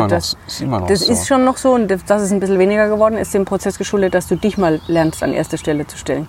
immer 0.62 0.80
noch- 0.80 0.88
dass, 0.88 1.02
ist 1.02 1.02
das 1.02 1.08
so. 1.08 1.14
ist 1.14 1.28
schon 1.28 1.44
noch 1.46 1.58
so 1.58 1.74
und 1.74 1.88
das- 1.90 2.06
dass 2.06 2.22
es 2.22 2.32
ein 2.32 2.40
bisschen 2.40 2.60
weniger 2.60 2.88
geworden 2.88 3.18
ist, 3.18 3.34
dem 3.34 3.46
Prozess 3.46 3.78
geschuldet, 3.80 4.14
dass 4.14 4.28
du 4.28 4.36
dich 4.36 4.58
mal 4.60 4.80
lernst, 4.88 5.24
an 5.24 5.34
erste 5.34 5.58
Stelle 5.58 5.88
zu 5.88 5.98
stellen. 5.98 6.28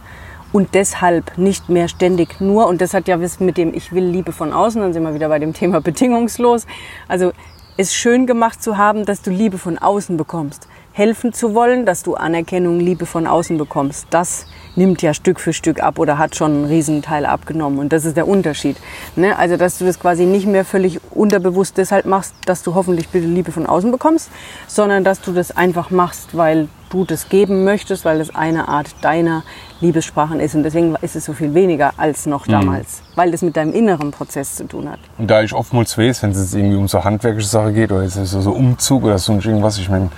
Und 0.55 0.75
deshalb 0.75 1.37
nicht 1.37 1.69
mehr 1.69 1.89
ständig 1.89 2.41
nur, 2.41 2.69
und 2.69 2.81
das 2.81 2.95
hat 2.95 3.09
ja 3.09 3.21
was 3.21 3.41
mit 3.41 3.57
dem 3.57 3.75
Ich 3.75 3.91
will 3.91 4.05
Liebe 4.05 4.31
von 4.31 4.53
außen, 4.53 4.81
dann 4.81 4.93
sind 4.93 5.03
wir 5.03 5.13
wieder 5.13 5.29
bei 5.29 5.41
dem 5.41 5.53
Thema 5.53 5.81
bedingungslos. 5.81 6.69
Also 7.09 7.33
es 7.77 7.93
schön 7.93 8.25
gemacht 8.25 8.63
zu 8.63 8.77
haben, 8.77 9.05
dass 9.05 9.21
du 9.21 9.33
Liebe 9.33 9.59
von 9.59 9.79
außen 9.79 10.17
bekommst. 10.17 10.69
helfen 10.93 11.33
zu 11.33 11.57
wollen, 11.57 11.87
dass 11.87 12.05
du 12.05 12.15
Anerkennung, 12.15 12.79
Liebe 12.79 13.05
von 13.05 13.27
außen 13.27 13.59
bekommst. 13.59 14.07
Das 14.11 14.47
nimmt 14.77 15.03
ja 15.03 15.13
Stück 15.13 15.41
für 15.41 15.53
Stück 15.53 15.83
ab 15.83 15.99
oder 15.99 16.19
hat 16.19 16.37
schon 16.37 16.53
einen 16.53 16.65
Riesenteil 16.67 17.27
abgenommen. 17.27 17.81
Und 17.81 17.93
das 17.93 18.05
ist 18.05 18.17
der 18.17 18.29
Unterschied. 18.29 18.77
Ne? 19.17 19.37
Also, 19.37 19.57
dass 19.57 19.79
du 19.79 19.85
das 19.85 19.99
quasi 19.99 20.25
nicht 20.25 20.47
mehr 20.47 20.65
völlig 20.65 21.01
unterbewusst 21.11 21.79
deshalb 21.79 22.07
machst, 22.07 22.33
dass 22.47 22.63
du 22.63 22.77
hoffentlich 22.77 23.09
bitte 23.09 23.27
Liebe 23.27 23.51
von 23.51 23.67
außen 23.67 23.91
bekommst, 23.91 24.31
sondern 24.69 25.03
dass 25.03 25.21
du 25.21 25.33
das 25.33 25.57
einfach 25.57 25.91
machst, 25.91 26.37
weil 26.37 26.69
du 26.95 27.05
das 27.05 27.29
geben 27.29 27.65
möchtest, 27.65 28.05
weil 28.05 28.19
das 28.19 28.35
eine 28.35 28.69
Art 28.69 28.95
deiner 29.03 29.43
Liebessprachen 29.81 30.41
ist. 30.41 30.55
Und 30.55 30.63
deswegen 30.63 30.95
ist 31.03 31.17
es 31.17 31.25
so 31.25 31.33
viel 31.33 31.53
weniger 31.55 31.93
als 31.97 32.27
noch 32.27 32.47
damals, 32.47 33.01
mhm. 33.01 33.17
weil 33.17 33.31
das 33.33 33.43
mit 33.43 33.57
deinem 33.57 33.73
inneren 33.73 34.13
Prozess 34.13 34.55
zu 34.55 34.67
tun 34.67 34.89
hat. 34.89 35.01
Und 35.19 35.31
da 35.31 35.43
ich 35.43 35.53
oftmals 35.53 35.99
weiß, 35.99 36.23
wenn 36.23 36.31
es 36.31 36.39
jetzt 36.39 36.55
irgendwie 36.55 36.77
um 36.77 36.89
so 36.89 37.03
handwerkliche 37.05 37.49
Sache 37.49 37.73
geht 37.73 37.91
oder 37.93 38.05
jetzt 38.05 38.15
so, 38.15 38.41
so 38.41 38.53
Umzug 38.53 39.05
oder 39.05 39.19
so 39.19 39.33
irgendwas, 39.33 39.79
ich 39.79 39.89
meine, 39.89 40.11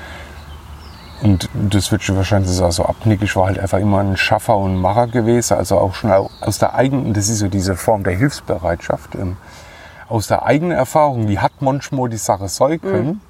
und 1.22 1.48
das 1.54 1.90
wird 1.90 2.02
schon 2.02 2.16
wahrscheinlich 2.16 2.50
so 2.50 2.64
also 2.64 2.84
abnicken. 2.84 3.24
Ich 3.24 3.34
war 3.36 3.46
halt 3.46 3.58
einfach 3.58 3.78
immer 3.78 4.00
ein 4.00 4.16
Schaffer 4.18 4.56
und 4.56 4.76
Macher 4.76 5.06
gewesen. 5.06 5.54
Also 5.54 5.78
auch 5.78 5.94
schon 5.94 6.10
aus 6.12 6.58
der 6.58 6.74
eigenen, 6.74 7.14
das 7.14 7.30
ist 7.30 7.38
so 7.38 7.48
diese 7.48 7.74
Form 7.74 8.04
der 8.04 8.14
Hilfsbereitschaft, 8.14 9.14
ähm, 9.14 9.38
aus 10.08 10.26
der 10.26 10.44
eigenen 10.44 10.76
Erfahrung, 10.76 11.26
wie 11.28 11.38
hat 11.38 11.52
manchmal 11.60 12.08
die 12.10 12.18
Sache 12.18 12.48
sein 12.48 12.80
können, 12.80 13.06
mhm. 13.06 13.20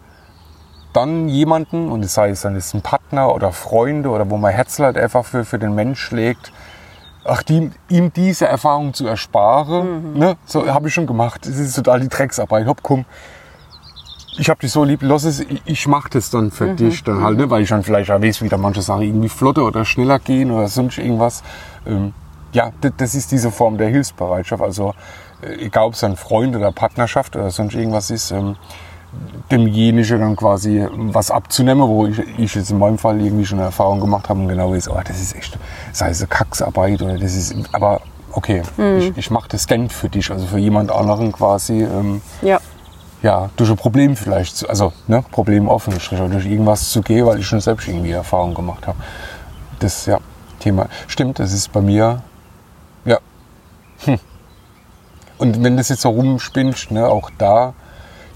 Dann 0.97 1.29
jemanden, 1.29 1.91
und 1.91 2.03
das 2.03 2.15
sei 2.15 2.31
es 2.31 2.41
dann 2.41 2.57
ist 2.57 2.75
ein 2.75 2.81
Partner 2.81 3.35
oder 3.35 3.53
Freunde 3.53 4.09
oder 4.09 4.31
wo 4.31 4.37
mein 4.39 4.55
Herz 4.55 4.79
halt 4.79 4.97
einfach 4.97 5.25
für, 5.25 5.45
für 5.45 5.59
den 5.59 5.75
Mensch 5.75 6.01
schlägt, 6.01 6.53
ach, 7.25 7.43
die, 7.43 7.71
ihm 7.89 8.13
diese 8.13 8.47
Erfahrung 8.47 8.95
zu 8.95 9.07
ersparen, 9.07 10.13
mhm. 10.13 10.19
ne, 10.19 10.37
so 10.47 10.67
habe 10.73 10.89
ich 10.89 10.95
schon 10.95 11.07
gemacht. 11.07 11.47
Das 11.47 11.59
ist 11.59 11.75
total 11.75 12.01
die 12.01 12.09
Drecksarbeit. 12.09 12.67
Hopp, 12.67 12.83
komm, 12.83 13.05
ich 14.39 14.49
habe 14.49 14.61
dich 14.61 14.73
so 14.73 14.85
lieb, 14.85 15.01
lass 15.03 15.25
es, 15.25 15.45
ich 15.65 15.87
mache 15.87 16.11
das 16.11 16.31
dann 16.31 16.51
für 16.51 16.67
mhm. 16.67 16.77
dich 16.77 17.03
dann 17.05 17.23
halt, 17.23 17.39
ne? 17.39 17.51
weil 17.51 17.63
ich 17.63 17.69
dann 17.69 17.83
vielleicht 17.83 18.11
auch 18.11 18.21
weiß, 18.21 18.43
wie 18.43 18.49
da 18.49 18.57
manche 18.57 18.83
Sachen 18.83 19.03
irgendwie 19.03 19.29
flotter 19.29 19.65
oder 19.65 19.85
schneller 19.85 20.19
gehen 20.19 20.51
oder 20.51 20.69
sonst 20.69 20.99
irgendwas. 20.99 21.43
Ähm, 21.87 22.13
ja, 22.53 22.71
das 22.97 23.15
ist 23.15 23.33
diese 23.33 23.51
Form 23.51 23.77
der 23.77 23.89
Hilfsbereitschaft. 23.89 24.63
Also 24.63 24.95
äh, 25.43 25.67
egal, 25.67 25.87
ob 25.87 25.95
es 25.95 26.05
ein 26.05 26.17
Freund 26.17 26.57
oder 26.57 26.73
Partnerschaft 26.73 27.37
oder 27.37 27.51
sonst 27.51 27.75
irgendwas 27.75 28.11
ist, 28.11 28.31
ähm, 28.31 28.57
demjenigen 29.51 30.21
dann 30.21 30.37
quasi 30.37 30.87
was 30.91 31.31
abzunehmen, 31.31 31.89
wo 31.89 32.07
ich, 32.07 32.19
ich 32.39 32.55
jetzt 32.55 32.71
in 32.71 32.79
meinem 32.79 32.99
Fall 32.99 33.21
irgendwie 33.21 33.47
schon 33.47 33.59
eine 33.59 33.67
Erfahrung 33.67 34.01
gemacht 34.01 34.29
habe 34.29 34.41
und 34.41 34.49
genau 34.49 34.73
weiß, 34.73 34.89
oh, 34.91 35.01
das 35.05 35.21
ist 35.21 35.35
echt, 35.37 35.59
sei 35.93 36.11
es 36.11 36.21
eine 36.21 36.29
Kacksarbeit 36.29 37.01
oder 37.03 37.19
das 37.19 37.35
ist, 37.35 37.55
aber 37.73 38.01
okay, 38.33 38.63
mhm. 38.77 38.99
ich, 38.99 39.17
ich 39.17 39.31
mache 39.31 39.49
das 39.49 39.67
gern 39.67 39.89
für 39.89 40.09
dich, 40.09 40.31
also 40.31 40.47
für 40.47 40.59
jemand 40.59 40.91
anderen 40.91 41.33
quasi. 41.33 41.83
Ähm, 41.83 42.21
ja 42.43 42.61
ja, 43.23 43.51
durch 43.57 43.71
ein 43.71 43.77
Problem 43.77 44.17
vielleicht, 44.17 44.69
also 44.69 44.93
ne, 45.07 45.25
Problem 45.33 45.69
offen 45.69 45.95
oder 46.13 46.29
durch 46.29 46.47
irgendwas 46.47 46.91
zu 46.91 47.03
gehen, 47.03 47.27
weil 47.27 47.41
ich 47.41 47.47
schon 47.47 47.61
selbst 47.61 47.89
irgendwie 47.89 48.13
Erfahrung 48.13 48.55
gemacht 48.55 48.87
habe. 48.87 48.99
Das 49.79 50.07
ja, 50.07 50.21
Thema. 50.61 50.89
Stimmt, 51.09 51.39
das 51.39 51.53
ist 51.53 51.73
bei 51.73 51.81
mir, 51.81 52.23
ja. 53.05 53.19
Hm. 54.05 54.19
Und 55.39 55.63
wenn 55.65 55.77
das 55.77 55.89
jetzt 55.89 56.03
so 56.03 56.11
rumspinnt, 56.11 56.91
ne, 56.91 57.09
auch 57.09 57.31
da, 57.37 57.75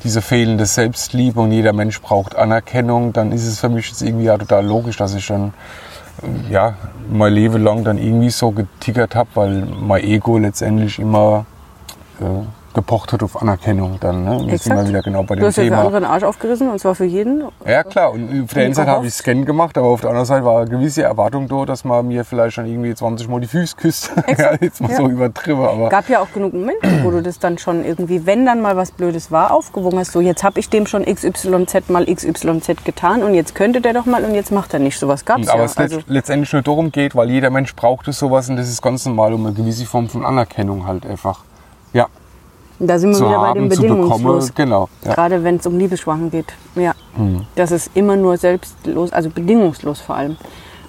diese 0.04 0.22
fehlende 0.22 0.66
Selbstliebe 0.66 1.40
und 1.40 1.52
jeder 1.52 1.72
Mensch 1.72 2.00
braucht 2.00 2.36
Anerkennung, 2.36 3.12
dann 3.12 3.32
ist 3.32 3.46
es 3.46 3.60
für 3.60 3.68
mich 3.68 3.88
jetzt 3.88 4.02
irgendwie 4.02 4.24
ja 4.24 4.38
total 4.38 4.64
logisch, 4.66 4.96
dass 4.96 5.14
ich 5.14 5.26
dann 5.26 5.52
ja, 6.50 6.74
mein 7.08 7.32
Leben 7.32 7.62
lang 7.62 7.84
dann 7.84 7.98
irgendwie 7.98 8.30
so 8.30 8.50
getickert 8.50 9.14
habe, 9.14 9.28
weil 9.34 9.66
mein 9.66 10.04
Ego 10.04 10.38
letztendlich 10.38 10.98
immer 10.98 11.46
äh, 12.20 12.24
gepocht 12.74 13.12
hat 13.12 13.22
auf 13.22 13.40
Anerkennung 13.40 13.98
dann. 14.00 14.24
Ne? 14.24 14.44
Jetzt 14.48 14.64
sind 14.64 14.76
wir 14.76 14.86
wieder 14.86 15.02
genau 15.02 15.22
bei 15.22 15.34
dem 15.34 15.40
Thema. 15.40 15.40
Du 15.40 15.46
hast 15.46 15.56
ja 15.56 15.64
für 15.64 15.76
andere 15.76 16.00
den 16.00 16.04
Arsch 16.04 16.22
aufgerissen 16.22 16.70
und 16.70 16.78
zwar 16.78 16.94
für 16.94 17.04
jeden. 17.04 17.44
Ja 17.66 17.82
klar, 17.82 18.12
und 18.12 18.44
auf 18.44 18.52
der 18.52 18.64
einen 18.64 18.74
Seite 18.74 18.90
habe 18.90 19.06
ich 19.06 19.14
Scan 19.14 19.44
gemacht, 19.44 19.76
aber 19.76 19.88
auf 19.88 20.00
der 20.00 20.10
anderen 20.10 20.26
Seite 20.26 20.44
war 20.44 20.60
eine 20.60 20.70
gewisse 20.70 21.02
Erwartung 21.02 21.48
da, 21.48 21.64
dass 21.64 21.84
man 21.84 22.06
mir 22.06 22.24
vielleicht 22.24 22.54
schon 22.54 22.66
irgendwie 22.66 22.94
20 22.94 23.28
Mal 23.28 23.40
die 23.40 23.46
Füße 23.46 23.76
küsst. 23.76 24.12
ja, 24.38 24.54
jetzt 24.60 24.80
mal 24.80 24.90
ja. 24.90 24.96
so 24.96 25.08
übertrieben. 25.08 25.62
Aber 25.62 25.88
gab 25.88 26.08
ja 26.08 26.20
auch 26.20 26.32
genug 26.32 26.52
Momente, 26.52 27.02
wo 27.02 27.10
du 27.10 27.22
das 27.22 27.38
dann 27.38 27.58
schon 27.58 27.84
irgendwie, 27.84 28.26
wenn 28.26 28.46
dann 28.46 28.60
mal 28.60 28.76
was 28.76 28.92
Blödes 28.92 29.30
war, 29.30 29.52
aufgewogen 29.52 29.98
hast. 29.98 30.12
So, 30.12 30.20
jetzt 30.20 30.44
habe 30.44 30.60
ich 30.60 30.68
dem 30.70 30.86
schon 30.86 31.04
XYZ 31.04 31.88
mal 31.88 32.06
XYZ 32.06 32.84
getan 32.84 33.22
und 33.22 33.34
jetzt 33.34 33.54
könnte 33.54 33.80
der 33.80 33.94
doch 33.94 34.06
mal 34.06 34.24
und 34.24 34.34
jetzt 34.34 34.52
macht 34.52 34.72
er 34.74 34.80
nicht. 34.80 34.98
Sowas 34.98 35.24
gab 35.24 35.40
es 35.40 35.48
ja. 35.48 35.54
Aber 35.54 35.64
es 35.64 35.76
also 35.76 36.00
letztendlich 36.06 36.52
nur 36.52 36.62
darum 36.62 36.92
geht, 36.92 37.14
weil 37.14 37.30
jeder 37.30 37.50
Mensch 37.50 37.74
braucht 37.74 38.06
es 38.08 38.18
sowas 38.18 38.48
und 38.48 38.56
das 38.56 38.68
ist 38.68 38.82
ganz 38.82 39.04
normal 39.06 39.32
um 39.32 39.46
eine 39.46 39.54
gewisse 39.54 39.86
Form 39.86 40.08
von 40.08 40.24
Anerkennung 40.24 40.86
halt 40.86 41.06
einfach. 41.06 41.40
Ja, 41.92 42.06
da 42.88 42.98
sind 42.98 43.10
wir 43.10 43.28
wieder 43.28 43.38
bei 43.40 43.52
dem 43.52 43.68
Bedingungslos. 43.68 44.54
Genau. 44.54 44.88
Ja. 45.04 45.14
Gerade 45.14 45.44
wenn 45.44 45.56
es 45.56 45.66
um 45.66 45.78
Liebesschwachen 45.78 46.30
geht. 46.30 46.54
Ja. 46.74 46.94
Mhm. 47.16 47.46
Dass 47.54 47.70
es 47.70 47.90
immer 47.94 48.16
nur 48.16 48.36
selbstlos, 48.36 49.12
also 49.12 49.28
bedingungslos 49.28 50.00
vor 50.00 50.16
allem 50.16 50.36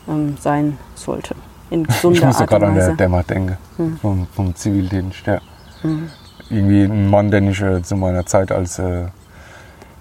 ähm, 0.08 0.38
sein 0.40 0.78
sollte. 0.96 1.36
In 1.70 1.84
gesunder 1.84 2.20
ich 2.20 2.26
muss 2.26 2.38
gerade 2.38 2.68
an 2.68 2.76
der 2.76 2.94
Dämmer 2.94 3.24
denken. 3.24 3.58
Mhm. 3.78 3.98
Vom, 3.98 4.28
vom, 4.34 4.56
Zivildienst. 4.56 5.26
Ja. 5.26 5.40
Mhm. 5.84 6.10
Irgendwie 6.50 6.84
ein 6.84 7.10
Mann, 7.10 7.30
den 7.30 7.50
ich 7.50 7.62
äh, 7.62 7.82
zu 7.82 7.96
meiner 7.96 8.26
Zeit 8.26 8.52
als 8.52 8.80
äh, 8.80 9.06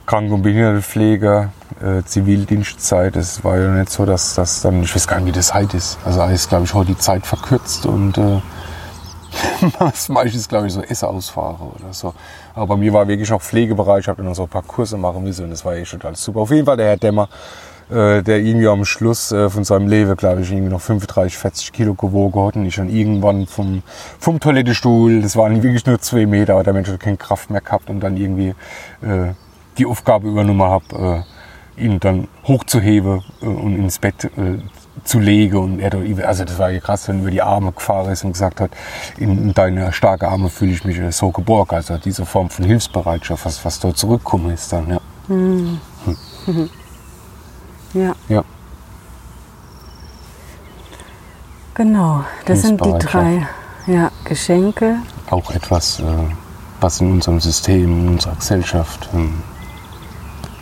Kranken- 0.06 0.32
und 0.32 0.42
Behindertenpfleger, 0.42 1.52
äh, 1.80 2.02
Zivildienstzeit, 2.04 3.14
es 3.14 3.44
war 3.44 3.58
ja 3.58 3.68
nicht 3.68 3.90
so, 3.90 4.04
dass 4.04 4.34
das 4.34 4.60
dann, 4.62 4.82
ich 4.82 4.94
weiß 4.94 5.06
gar 5.06 5.20
nicht, 5.20 5.26
wie 5.26 5.32
das 5.32 5.54
heute 5.54 5.76
ist. 5.76 5.98
Also 6.04 6.22
ist, 6.24 6.48
glaube 6.48 6.64
ich, 6.64 6.74
heute 6.74 6.92
die 6.92 6.98
Zeit 6.98 7.24
verkürzt 7.26 7.86
und 7.86 8.18
äh, 8.18 8.40
meistens, 10.08 10.48
glaube 10.48 10.66
ich, 10.66 10.72
so 10.72 10.82
Esseausfahrer 10.82 11.72
oder 11.78 11.92
so. 11.92 12.14
Aber 12.54 12.68
bei 12.68 12.76
mir 12.76 12.92
war 12.92 13.06
wirklich 13.06 13.30
noch 13.30 13.40
Pflegebereich, 13.40 14.00
ich 14.00 14.08
habe 14.08 14.22
dann 14.22 14.34
so 14.34 14.44
ein 14.44 14.48
paar 14.48 14.62
Kurse 14.62 14.96
machen 14.96 15.22
müssen 15.22 15.44
und 15.44 15.50
das 15.50 15.64
war 15.64 15.74
echt 15.74 15.90
total 15.90 16.16
super. 16.16 16.40
Auf 16.40 16.50
jeden 16.50 16.66
Fall 16.66 16.76
der 16.76 16.86
Herr 16.86 16.96
Dämmer, 16.96 17.28
äh, 17.90 18.22
der 18.22 18.38
irgendwie 18.38 18.68
am 18.68 18.84
Schluss 18.84 19.32
äh, 19.32 19.50
von 19.50 19.64
seinem 19.64 19.88
Leben, 19.88 20.16
glaube 20.16 20.42
ich, 20.42 20.50
irgendwie 20.50 20.70
noch 20.70 20.80
35, 20.80 21.36
40 21.36 21.72
Kilo 21.72 21.94
gewogen 21.94 22.46
hat 22.46 22.56
und 22.56 22.66
ich 22.66 22.76
dann 22.76 22.88
irgendwann 22.88 23.46
vom, 23.46 23.82
vom 24.18 24.40
Toilettestuhl, 24.40 25.22
das 25.22 25.36
waren 25.36 25.62
wirklich 25.62 25.86
nur 25.86 26.00
zwei 26.00 26.26
Meter, 26.26 26.54
aber 26.54 26.64
der 26.64 26.72
Mensch 26.72 26.88
hat 26.88 27.00
keine 27.00 27.16
Kraft 27.16 27.50
mehr 27.50 27.60
gehabt 27.60 27.90
und 27.90 28.00
dann 28.00 28.16
irgendwie 28.16 28.54
äh, 29.02 29.32
die 29.78 29.86
Aufgabe 29.86 30.28
übernommen 30.28 30.62
habe, 30.62 31.24
äh, 31.76 31.84
ihn 31.84 32.00
dann 32.00 32.28
hochzuheben 32.46 33.22
äh, 33.42 33.46
und 33.46 33.76
ins 33.76 33.98
Bett 33.98 34.30
zu 35.04 35.18
legen. 35.18 35.56
Und 35.56 35.80
er, 35.80 35.92
also 36.26 36.44
das 36.44 36.58
war 36.58 36.70
ja 36.70 36.80
krass, 36.80 37.08
wenn 37.08 37.16
er 37.16 37.22
über 37.22 37.30
die 37.30 37.42
Arme 37.42 37.72
gefahren 37.72 38.10
ist 38.10 38.24
und 38.24 38.32
gesagt 38.32 38.60
hat, 38.60 38.70
in 39.16 39.52
deine 39.54 39.92
starke 39.92 40.28
Arme 40.28 40.48
fühle 40.48 40.72
ich 40.72 40.84
mich 40.84 40.98
so 41.16 41.30
geborgen. 41.30 41.74
Also 41.74 41.98
diese 41.98 42.26
Form 42.26 42.50
von 42.50 42.64
Hilfsbereitschaft, 42.64 43.44
was, 43.44 43.64
was 43.64 43.80
dort 43.80 43.96
zurückkommen 43.96 44.50
ist 44.50 44.72
dann, 44.72 44.88
ja. 44.88 45.00
Mhm. 45.28 45.80
Hm. 46.46 46.70
Ja. 47.92 48.14
Ja. 48.28 48.44
Genau, 51.74 52.24
das 52.44 52.62
sind 52.62 52.84
die 52.84 52.92
drei 52.98 53.46
ja, 53.86 54.10
Geschenke. 54.24 54.96
Auch 55.30 55.50
etwas, 55.50 56.00
äh, 56.00 56.04
was 56.80 57.00
in 57.00 57.12
unserem 57.12 57.40
System, 57.40 58.00
in 58.00 58.08
unserer 58.10 58.34
Gesellschaft 58.34 59.08
ähm, 59.14 59.42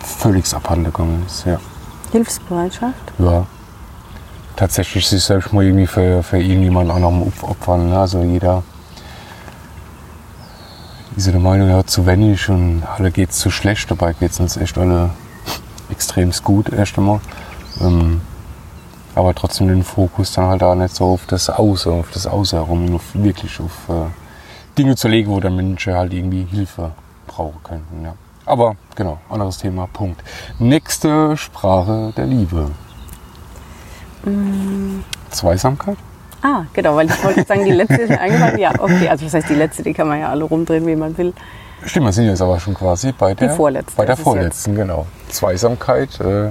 völlig 0.01 0.53
abhandengegangen 0.55 1.25
ist. 1.27 1.45
Ja. 1.45 1.59
Hilfsbereitschaft? 2.13 3.13
Ja, 3.19 3.47
tatsächlich 4.59 5.07
sich 5.07 5.23
selbst 5.23 5.53
mal 5.53 5.65
irgendwie 5.65 5.87
für, 5.87 6.23
für 6.25 6.39
irgendjemand 6.39 6.91
anderen 6.91 7.33
opfern. 7.43 7.91
Ne? 7.91 7.99
Also 7.99 8.23
jeder 8.23 8.65
ist 11.17 11.29
der 11.29 11.39
Meinung, 11.39 11.71
hat 11.71 11.89
zu 11.89 12.07
wenig 12.07 12.49
und 12.49 12.83
alle 12.83 13.13
geht 13.13 13.31
es 13.31 13.39
zu 13.39 13.51
schlecht. 13.51 13.89
Dabei 13.89 14.15
geht 14.15 14.33
es 14.33 14.41
uns 14.41 14.57
echt 14.57 14.77
alle 14.77 15.11
extrem 15.91 16.33
gut 16.43 16.71
erst 16.73 16.99
einmal. 16.99 17.21
Ähm, 17.81 18.21
aber 19.15 19.33
trotzdem 19.33 19.69
den 19.69 19.85
Fokus 19.85 20.33
dann 20.33 20.47
halt 20.47 20.63
auch 20.65 20.75
nicht 20.75 20.95
so 20.95 21.07
auf 21.07 21.27
das 21.27 21.51
Außer, 21.51 21.93
auf 21.93 22.11
das 22.13 22.27
Außer 22.27 22.57
herum, 22.59 22.97
auf, 22.97 23.15
wirklich 23.15 23.61
auf 23.61 23.89
äh, 23.89 24.09
Dinge 24.77 24.97
zu 24.97 25.07
legen, 25.07 25.31
wo 25.31 25.39
der 25.39 25.51
Menschen 25.51 25.95
halt 25.95 26.13
irgendwie 26.13 26.45
Hilfe 26.45 26.91
brauchen 27.29 27.63
könnten. 27.63 28.05
Ja. 28.05 28.15
Aber 28.45 28.75
genau, 28.97 29.21
anderes 29.29 29.59
Thema, 29.59 29.87
Punkt. 29.87 30.23
Nächste 30.59 31.37
Sprache 31.37 32.13
der 32.17 32.27
Liebe. 32.27 32.71
Zweisamkeit? 35.31 35.97
Ah, 36.43 36.65
genau, 36.73 36.95
weil 36.95 37.09
ich 37.09 37.25
wollte 37.25 37.45
sagen, 37.45 37.65
die 37.65 37.73
letzte 37.73 38.03
ist 38.03 38.11
mir 38.11 38.21
eingefallen. 38.21 38.59
Ja, 38.59 38.73
okay, 38.79 39.09
also 39.09 39.25
das 39.25 39.35
heißt, 39.35 39.49
die 39.49 39.55
letzte, 39.55 39.83
die 39.83 39.93
kann 39.93 40.07
man 40.07 40.21
ja 40.21 40.29
alle 40.29 40.45
rumdrehen, 40.45 40.87
wie 40.87 40.97
man 40.97 41.17
will. 41.19 41.33
Stimmt, 41.85 42.07
wir 42.07 42.13
sind 42.13 42.27
jetzt 42.27 42.43
aber 42.43 42.59
schon 42.61 42.75
quasi 42.75 43.13
bei 43.13 43.35
der, 43.35 43.49
die 43.49 43.55
vorletzte, 43.55 43.97
bei 43.97 44.05
der 44.05 44.17
vorletzten, 44.17 44.75
genau. 44.75 45.07
Zweisamkeit 45.29 46.21
äh, 46.21 46.51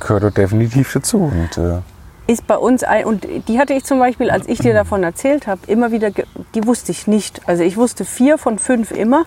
gehört 0.00 0.36
definitiv 0.36 0.92
dazu. 0.92 1.32
Und, 1.32 1.58
äh, 1.58 1.80
ist 2.26 2.46
bei 2.46 2.56
uns 2.56 2.84
ein, 2.84 3.04
und 3.04 3.26
die 3.48 3.58
hatte 3.58 3.74
ich 3.74 3.84
zum 3.84 3.98
Beispiel, 3.98 4.30
als 4.30 4.48
ich 4.48 4.60
dir 4.60 4.74
davon 4.74 5.02
erzählt 5.02 5.46
habe, 5.46 5.60
immer 5.66 5.90
wieder, 5.90 6.10
die 6.54 6.66
wusste 6.66 6.92
ich 6.92 7.06
nicht. 7.06 7.42
Also 7.46 7.64
ich 7.64 7.76
wusste 7.76 8.04
vier 8.04 8.38
von 8.38 8.58
fünf 8.58 8.92
immer, 8.92 9.24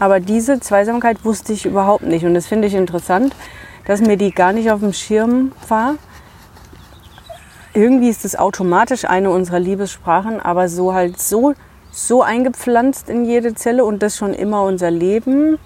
aber 0.00 0.20
diese 0.20 0.58
Zweisamkeit 0.58 1.24
wusste 1.24 1.52
ich 1.52 1.66
überhaupt 1.66 2.04
nicht. 2.04 2.24
Und 2.24 2.34
das 2.34 2.46
finde 2.46 2.68
ich 2.68 2.74
interessant, 2.74 3.34
dass 3.86 4.00
mir 4.00 4.16
die 4.16 4.32
gar 4.32 4.52
nicht 4.52 4.70
auf 4.70 4.80
dem 4.80 4.94
Schirm 4.94 5.52
war 5.68 5.94
irgendwie 7.74 8.08
ist 8.08 8.24
es 8.24 8.36
automatisch 8.36 9.04
eine 9.04 9.30
unserer 9.30 9.60
Liebessprachen, 9.60 10.40
aber 10.40 10.68
so 10.68 10.94
halt 10.94 11.20
so, 11.20 11.54
so 11.90 12.22
eingepflanzt 12.22 13.08
in 13.08 13.24
jede 13.24 13.54
Zelle 13.54 13.84
und 13.84 14.02
das 14.02 14.16
schon 14.16 14.34
immer 14.34 14.62
unser 14.64 14.90
Leben 14.90 15.58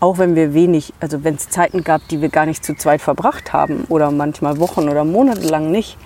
Auch 0.00 0.18
wenn 0.18 0.36
wir 0.36 0.54
wenig, 0.54 0.94
also 1.00 1.24
wenn 1.24 1.34
es 1.34 1.48
Zeiten 1.48 1.82
gab, 1.82 2.06
die 2.08 2.20
wir 2.20 2.28
gar 2.28 2.46
nicht 2.46 2.64
zu 2.64 2.76
zweit 2.76 3.00
verbracht 3.00 3.52
haben 3.52 3.84
oder 3.88 4.10
manchmal 4.12 4.58
Wochen 4.60 4.88
oder 4.88 5.04
Monate 5.04 5.42
lang 5.48 5.70
nicht. 5.72 5.98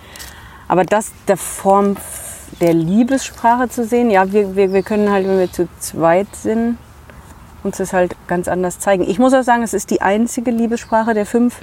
Aber 0.69 0.85
das 0.85 1.13
der 1.29 1.37
Form 1.37 1.97
der 2.61 2.73
Liebessprache 2.73 3.69
zu 3.69 3.85
sehen, 3.85 4.11
ja, 4.11 4.33
wir, 4.33 4.57
wir, 4.57 4.73
wir 4.73 4.83
können 4.83 5.11
halt, 5.11 5.27
wenn 5.27 5.39
wir 5.39 5.53
zu 5.53 5.69
zweit 5.79 6.35
sind, 6.35 6.79
uns 7.63 7.77
das 7.79 7.93
halt 7.93 8.17
ganz 8.29 8.49
anders 8.49 8.79
zeigen. 8.79 9.05
Ich 9.05 9.19
muss 9.19 9.35
auch 9.35 9.43
sagen, 9.43 9.63
es 9.63 9.75
ist 9.75 9.91
die 9.91 10.01
einzige 10.01 10.51
Liebessprache 10.51 11.15
der 11.15 11.27
fünf, 11.27 11.57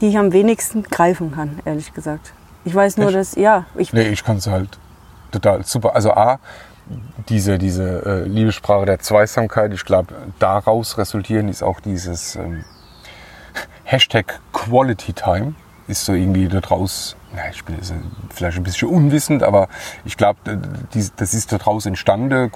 die 0.00 0.08
ich 0.08 0.18
am 0.18 0.32
wenigsten 0.32 0.82
greifen 0.82 1.32
kann, 1.32 1.60
ehrlich 1.64 1.94
gesagt. 1.94 2.32
Ich 2.64 2.74
weiß 2.74 2.96
nur, 2.98 3.08
Echt? 3.08 3.16
dass, 3.16 3.34
ja, 3.34 3.64
ich, 3.76 3.92
Nee, 3.92 4.08
ich 4.08 4.22
kann 4.24 4.36
es 4.36 4.46
halt 4.46 4.78
total 5.30 5.64
super. 5.64 5.94
Also 5.94 6.12
A, 6.12 6.38
diese, 7.28 7.58
diese 7.58 8.04
äh, 8.04 8.28
Liebessprache 8.28 8.86
der 8.86 8.98
Zweisamkeit, 8.98 9.72
ich 9.72 9.84
glaube, 9.84 10.14
daraus 10.38 10.98
resultieren 10.98 11.48
ist 11.48 11.62
auch 11.62 11.80
dieses 11.80 12.36
ähm, 12.36 12.64
Hashtag 13.84 14.40
Quality 14.52 15.12
Time, 15.12 15.54
ist 15.88 16.04
so 16.04 16.12
irgendwie 16.12 16.46
daraus, 16.48 17.16
na, 17.34 17.42
ich 17.50 17.64
bin 17.64 17.76
jetzt 17.76 17.92
vielleicht 18.32 18.56
ein 18.56 18.62
bisschen 18.62 18.88
unwissend, 18.88 19.42
aber 19.42 19.68
ich 20.04 20.16
glaube, 20.16 20.38
das 21.16 21.34
ist 21.34 21.50
daraus 21.52 21.86
entstanden. 21.86 22.50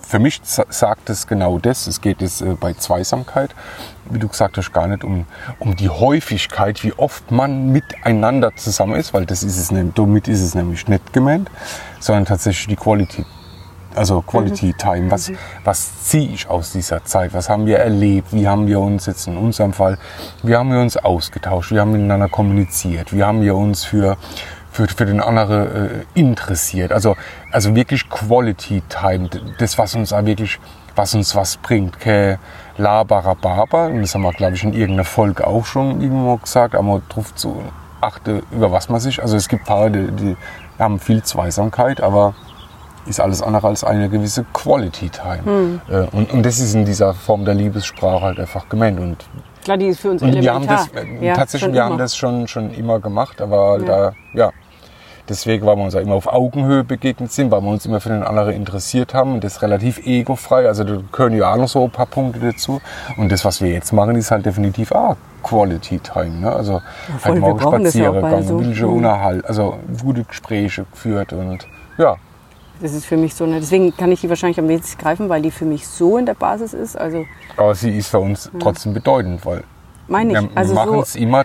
Für 0.00 0.18
mich 0.18 0.40
sa- 0.44 0.64
sagt 0.70 1.10
es 1.10 1.26
genau 1.26 1.58
das. 1.58 1.86
Es 1.86 2.00
geht 2.00 2.22
es 2.22 2.40
äh, 2.40 2.54
bei 2.58 2.72
Zweisamkeit, 2.72 3.54
wie 4.10 4.18
du 4.18 4.28
gesagt 4.28 4.56
hast, 4.56 4.72
gar 4.72 4.86
nicht 4.86 5.04
um, 5.04 5.26
um 5.58 5.76
die 5.76 5.88
Häufigkeit, 5.88 6.82
wie 6.84 6.92
oft 6.92 7.30
man 7.30 7.70
miteinander 7.72 8.54
zusammen 8.56 8.94
ist, 8.94 9.14
weil 9.14 9.26
das 9.26 9.42
ist 9.42 9.56
es 9.56 9.70
nicht, 9.70 9.98
damit 9.98 10.28
ist 10.28 10.42
es 10.42 10.54
nämlich 10.54 10.88
nicht 10.88 11.12
gemeint, 11.12 11.50
sondern 12.00 12.24
tatsächlich 12.24 12.66
die 12.66 12.76
Quality 12.76 13.24
also 13.94 14.22
Quality 14.22 14.74
Time, 14.74 15.10
was, 15.10 15.32
was 15.64 16.04
ziehe 16.04 16.28
ich 16.30 16.48
aus 16.48 16.72
dieser 16.72 17.04
Zeit? 17.04 17.34
Was 17.34 17.48
haben 17.48 17.66
wir 17.66 17.78
erlebt? 17.78 18.28
Wie 18.32 18.46
haben 18.46 18.66
wir 18.66 18.80
uns 18.80 19.06
jetzt 19.06 19.26
in 19.26 19.36
unserem 19.36 19.72
Fall, 19.72 19.98
wie 20.42 20.54
haben 20.54 20.70
wir 20.70 20.80
uns 20.80 20.96
ausgetauscht? 20.96 21.72
Wie 21.72 21.80
haben 21.80 21.92
wir 21.92 21.98
miteinander 21.98 22.28
kommuniziert? 22.28 23.12
Wie 23.12 23.24
haben 23.24 23.42
wir 23.42 23.56
uns 23.56 23.84
für, 23.84 24.16
für, 24.70 24.86
für 24.86 25.06
den 25.06 25.20
anderen 25.20 25.90
äh, 25.90 26.04
interessiert? 26.14 26.92
Also, 26.92 27.16
also 27.50 27.74
wirklich 27.74 28.08
Quality 28.08 28.82
Time, 28.88 29.28
das, 29.58 29.76
was 29.76 29.94
uns 29.94 30.12
auch 30.12 30.24
wirklich, 30.24 30.60
was 30.94 31.14
uns 31.14 31.34
was 31.34 31.56
bringt. 31.56 31.98
Kein 31.98 32.38
Und 33.92 34.02
das 34.02 34.14
haben 34.14 34.22
wir, 34.22 34.32
glaube 34.32 34.54
ich, 34.54 34.64
in 34.64 34.72
irgendeiner 34.72 35.04
Folge 35.04 35.46
auch 35.46 35.64
schon 35.64 36.00
irgendwo 36.00 36.36
gesagt, 36.36 36.74
aber 36.74 37.00
drauf 37.08 37.34
zu 37.34 37.62
achte, 38.00 38.42
über 38.50 38.72
was 38.72 38.88
man 38.88 39.00
sich, 39.00 39.22
also 39.22 39.36
es 39.36 39.48
gibt 39.48 39.64
Paare, 39.66 39.90
die, 39.90 40.10
die 40.12 40.36
haben 40.78 40.98
viel 40.98 41.22
Zweisamkeit, 41.22 42.00
aber 42.00 42.34
ist 43.06 43.20
alles 43.20 43.42
andere 43.42 43.66
als 43.68 43.82
eine 43.84 44.08
gewisse 44.08 44.44
Quality 44.52 45.10
Time. 45.10 45.80
Äh, 45.88 46.06
Und, 46.16 46.32
und 46.32 46.42
das 46.44 46.58
ist 46.60 46.74
in 46.74 46.84
dieser 46.84 47.14
Form 47.14 47.44
der 47.44 47.54
Liebessprache 47.54 48.20
halt 48.22 48.38
einfach 48.40 48.68
gemeint. 48.68 49.00
Und, 49.00 49.16
klar, 49.64 49.76
die 49.76 49.86
ist 49.86 50.00
für 50.00 50.10
uns 50.10 50.22
und 50.22 50.32
wir 50.32 50.54
haben 50.54 50.62
elementar. 50.64 50.86
das, 50.94 51.02
äh, 51.04 51.26
Ja, 51.26 51.34
tatsächlich, 51.34 51.72
wir 51.72 51.82
haben 51.84 51.92
immer. 51.94 51.98
das 52.02 52.16
schon, 52.16 52.46
schon 52.46 52.70
immer 52.72 53.00
gemacht, 53.00 53.40
aber 53.40 53.78
Ja. 53.80 53.84
da, 53.86 54.12
ja. 54.34 54.50
Deswegen, 55.28 55.66
weil 55.66 55.76
wir 55.76 55.84
uns 55.84 55.94
auch 55.94 56.00
immer 56.00 56.14
auf 56.14 56.26
Augenhöhe 56.26 56.84
begegnet 56.84 57.32
sind, 57.32 57.50
weil 57.50 57.60
wir 57.60 57.68
uns 57.68 57.86
immer 57.86 58.00
für 58.00 58.08
den 58.08 58.22
anderen 58.22 58.54
interessiert 58.54 59.14
haben 59.14 59.34
und 59.34 59.44
das 59.44 59.62
relativ 59.62 60.04
egofrei. 60.06 60.66
Also 60.66 60.84
da 60.84 60.98
gehören 61.12 61.34
ja 61.34 61.52
auch 61.52 61.56
noch 61.56 61.68
so 61.68 61.84
ein 61.84 61.90
paar 61.90 62.06
Punkte 62.06 62.40
dazu. 62.40 62.80
Und 63.16 63.30
das, 63.30 63.44
was 63.44 63.60
wir 63.60 63.70
jetzt 63.70 63.92
machen, 63.92 64.16
ist 64.16 64.30
halt 64.30 64.46
definitiv 64.46 64.92
auch 64.92 65.16
Quality 65.42 66.00
Time. 66.00 66.40
Ne? 66.40 66.52
Also 66.52 66.80
voll, 67.18 67.32
halt 67.32 67.34
wir 67.34 67.40
mal 67.40 67.48
ja 67.48 67.54
auch 67.54 67.74
spazieren 67.74 68.12
beide 68.12 68.26
gegangen, 68.26 68.46
so. 68.46 68.60
wilde 68.60 68.86
Mhm. 68.86 68.92
Unterhalt, 68.92 69.44
also 69.46 69.78
gute 70.02 70.24
Gespräche 70.24 70.84
geführt 70.90 71.32
und 71.32 71.66
ja, 71.98 72.16
Das 72.80 72.92
ist 72.94 73.04
für 73.04 73.16
mich 73.16 73.34
so, 73.34 73.44
eine, 73.44 73.60
deswegen 73.60 73.94
kann 73.96 74.10
ich 74.10 74.20
die 74.20 74.28
wahrscheinlich 74.28 74.58
am 74.58 74.68
wenigsten 74.68 75.00
greifen, 75.00 75.28
weil 75.28 75.42
die 75.42 75.50
für 75.50 75.66
mich 75.66 75.86
so 75.86 76.18
in 76.18 76.26
der 76.26 76.34
Basis 76.34 76.72
ist. 76.72 76.96
Also 76.96 77.26
Aber 77.56 77.74
sie 77.74 77.96
ist 77.96 78.08
für 78.08 78.18
uns 78.18 78.50
trotzdem 78.58 78.94
bedeutend, 78.94 79.44
weil 79.44 79.64
meine 80.08 80.32
wir 80.32 80.42
ich. 80.42 80.56
Also 80.56 80.74
machen 80.74 80.92
so, 80.92 81.02
es 81.02 81.16
immer 81.16 81.44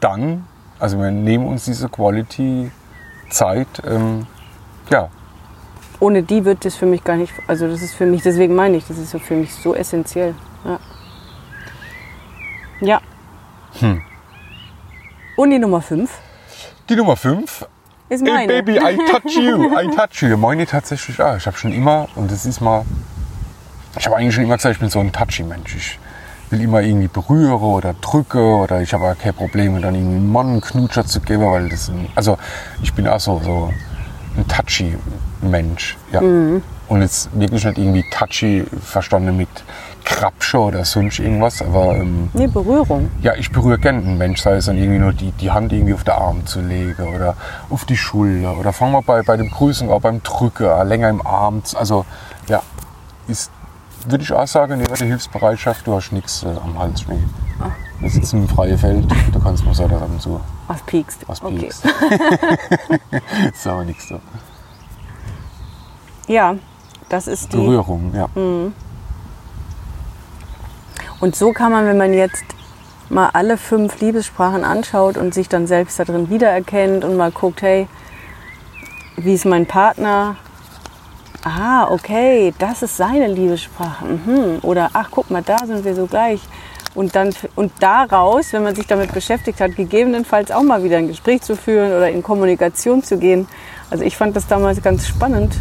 dann, 0.00 0.46
also 0.78 0.98
wir 0.98 1.10
nehmen 1.10 1.46
uns 1.46 1.64
diese 1.64 1.88
Quality-Zeit, 1.88 3.68
ähm, 3.86 4.26
ja, 4.90 5.08
ohne 6.00 6.22
die 6.22 6.44
wird 6.44 6.64
das 6.64 6.76
für 6.76 6.86
mich 6.86 7.02
gar 7.02 7.16
nicht, 7.16 7.32
also 7.48 7.66
das 7.66 7.82
ist 7.82 7.94
für 7.94 8.06
mich, 8.06 8.22
deswegen 8.22 8.54
meine 8.54 8.76
ich, 8.76 8.86
das 8.86 8.98
ist 8.98 9.10
so 9.10 9.18
für 9.18 9.34
mich 9.34 9.52
so 9.52 9.74
essentiell. 9.74 10.34
Ja. 10.64 10.78
ja. 12.80 13.00
Hm. 13.80 14.00
Und 15.36 15.50
die 15.50 15.58
Nummer 15.58 15.80
5 15.80 16.10
die 16.88 16.96
Nummer 16.96 17.16
5. 17.16 17.66
ist 18.08 18.24
Hey 18.24 18.32
meine. 18.32 18.46
Baby, 18.46 18.78
I 18.78 18.96
touch 19.10 19.36
you, 19.36 19.70
I 19.78 19.94
touch 19.94 20.22
you. 20.22 20.36
Meine 20.38 20.66
tatsächlich 20.66 21.20
auch. 21.20 21.36
Ich 21.36 21.46
habe 21.46 21.56
schon 21.56 21.72
immer, 21.72 22.08
und 22.14 22.30
das 22.30 22.46
ist 22.46 22.60
mal, 22.60 22.84
ich 23.98 24.06
habe 24.06 24.16
eigentlich 24.16 24.34
schon 24.34 24.44
immer 24.44 24.56
gesagt, 24.56 24.76
ich 24.76 24.80
bin 24.80 24.88
so 24.88 25.00
ein 25.00 25.12
touchy 25.12 25.42
Mensch. 25.42 25.76
Ich 25.76 25.98
will 26.50 26.60
immer 26.62 26.80
irgendwie 26.80 27.08
berühre 27.08 27.58
oder 27.64 27.94
drücke 27.94 28.40
oder 28.40 28.80
ich 28.80 28.92
habe 28.92 29.04
auch 29.10 29.18
kein 29.18 29.34
Problem, 29.34 29.80
dann 29.82 29.94
irgendwie 29.94 30.16
einen 30.16 30.32
Mann 30.32 30.48
einen 30.48 30.60
Knutscher 30.60 31.04
zu 31.06 31.20
geben, 31.20 31.46
weil 31.50 31.68
das, 31.68 31.88
ein, 31.88 32.08
also 32.14 32.38
ich 32.82 32.92
bin 32.94 33.06
auch 33.08 33.20
so, 33.20 33.40
so 33.44 33.72
ein 34.36 34.46
touchy 34.48 34.96
Mensch. 35.40 35.96
Ja. 36.12 36.20
Und 36.20 37.02
jetzt 37.02 37.28
wirklich 37.38 37.64
nicht 37.64 37.78
irgendwie 37.78 38.04
touchy 38.10 38.64
verstanden 38.82 39.36
mit 39.36 39.48
Krabsche 40.04 40.58
oder 40.58 40.84
sonst 40.86 41.18
irgendwas, 41.18 41.60
aber 41.60 41.96
ähm, 41.96 42.30
Nee, 42.32 42.46
Berührung. 42.46 43.10
ja, 43.20 43.34
ich 43.34 43.52
berühre 43.52 43.78
gerne 43.78 43.98
einen 43.98 44.16
Mensch, 44.16 44.40
sei 44.40 44.54
es 44.54 44.64
dann 44.66 44.78
irgendwie 44.78 44.98
nur 44.98 45.12
die, 45.12 45.32
die 45.32 45.50
Hand 45.50 45.70
irgendwie 45.70 45.92
auf 45.92 46.04
den 46.04 46.14
Arm 46.14 46.46
zu 46.46 46.62
legen 46.62 47.14
oder 47.14 47.36
auf 47.68 47.84
die 47.84 47.96
Schulter 47.96 48.56
oder 48.56 48.72
fangen 48.72 48.92
wir 48.92 49.02
bei, 49.02 49.22
bei 49.22 49.36
dem 49.36 49.50
Grüßen 49.50 49.90
auch 49.90 50.00
beim 50.00 50.22
Drücken, 50.22 50.88
länger 50.88 51.10
im 51.10 51.26
Arm. 51.26 51.62
Also 51.74 52.06
ja, 52.48 52.62
ist, 53.26 53.50
würde 54.10 54.24
ich 54.24 54.32
auch 54.32 54.46
sagen, 54.46 54.78
neben 54.78 54.94
der 54.94 55.06
Hilfsbereitschaft, 55.06 55.86
du 55.86 55.94
hast 55.94 56.12
nichts 56.12 56.42
äh, 56.42 56.48
am 56.48 56.78
Hals 56.78 57.02
stehen. 57.02 57.28
Wir 58.00 58.10
sitzen 58.10 58.42
im 58.42 58.48
freien 58.48 58.78
Feld, 58.78 59.04
du 59.32 59.40
kannst 59.40 59.64
mal 59.64 59.74
sagen, 59.74 59.94
ab 59.96 60.08
und 60.08 60.22
zu 60.22 60.40
Was 60.68 60.82
piekst. 60.82 61.28
was 61.28 61.42
okay. 61.42 61.56
piekst. 61.56 61.84
ist 63.52 63.66
aber 63.66 63.84
nichts 63.84 64.08
so. 64.08 64.20
Ja, 66.28 66.54
das 67.08 67.26
ist 67.26 67.52
die. 67.52 67.56
Berührung, 67.56 68.14
ja. 68.14 68.28
Und 71.20 71.34
so 71.34 71.52
kann 71.52 71.72
man, 71.72 71.86
wenn 71.86 71.98
man 71.98 72.12
jetzt 72.14 72.44
mal 73.08 73.30
alle 73.32 73.56
fünf 73.56 74.00
Liebessprachen 74.00 74.64
anschaut 74.64 75.16
und 75.16 75.34
sich 75.34 75.48
dann 75.48 75.66
selbst 75.66 75.98
da 75.98 76.04
drin 76.04 76.30
wiedererkennt 76.30 77.04
und 77.04 77.16
mal 77.16 77.32
guckt, 77.32 77.62
hey, 77.62 77.88
wie 79.16 79.34
ist 79.34 79.44
mein 79.44 79.66
Partner? 79.66 80.36
Ah, 81.44 81.88
okay, 81.90 82.52
das 82.58 82.82
ist 82.82 82.96
seine 82.96 83.28
Liebessprache. 83.28 84.04
Mhm. 84.04 84.58
Oder 84.62 84.90
ach, 84.92 85.08
guck 85.10 85.30
mal, 85.30 85.42
da 85.42 85.58
sind 85.58 85.84
wir 85.84 85.94
so 85.94 86.06
gleich. 86.06 86.40
Und, 86.94 87.14
dann, 87.14 87.32
und 87.54 87.70
daraus, 87.78 88.52
wenn 88.52 88.64
man 88.64 88.74
sich 88.74 88.86
damit 88.86 89.12
beschäftigt 89.12 89.60
hat, 89.60 89.76
gegebenenfalls 89.76 90.50
auch 90.50 90.62
mal 90.62 90.82
wieder 90.82 90.96
ein 90.96 91.06
Gespräch 91.06 91.42
zu 91.42 91.54
führen 91.54 91.92
oder 91.92 92.10
in 92.10 92.22
Kommunikation 92.22 93.04
zu 93.04 93.18
gehen. 93.18 93.46
Also 93.88 94.04
ich 94.04 94.16
fand 94.16 94.34
das 94.34 94.48
damals 94.48 94.82
ganz 94.82 95.06
spannend, 95.06 95.54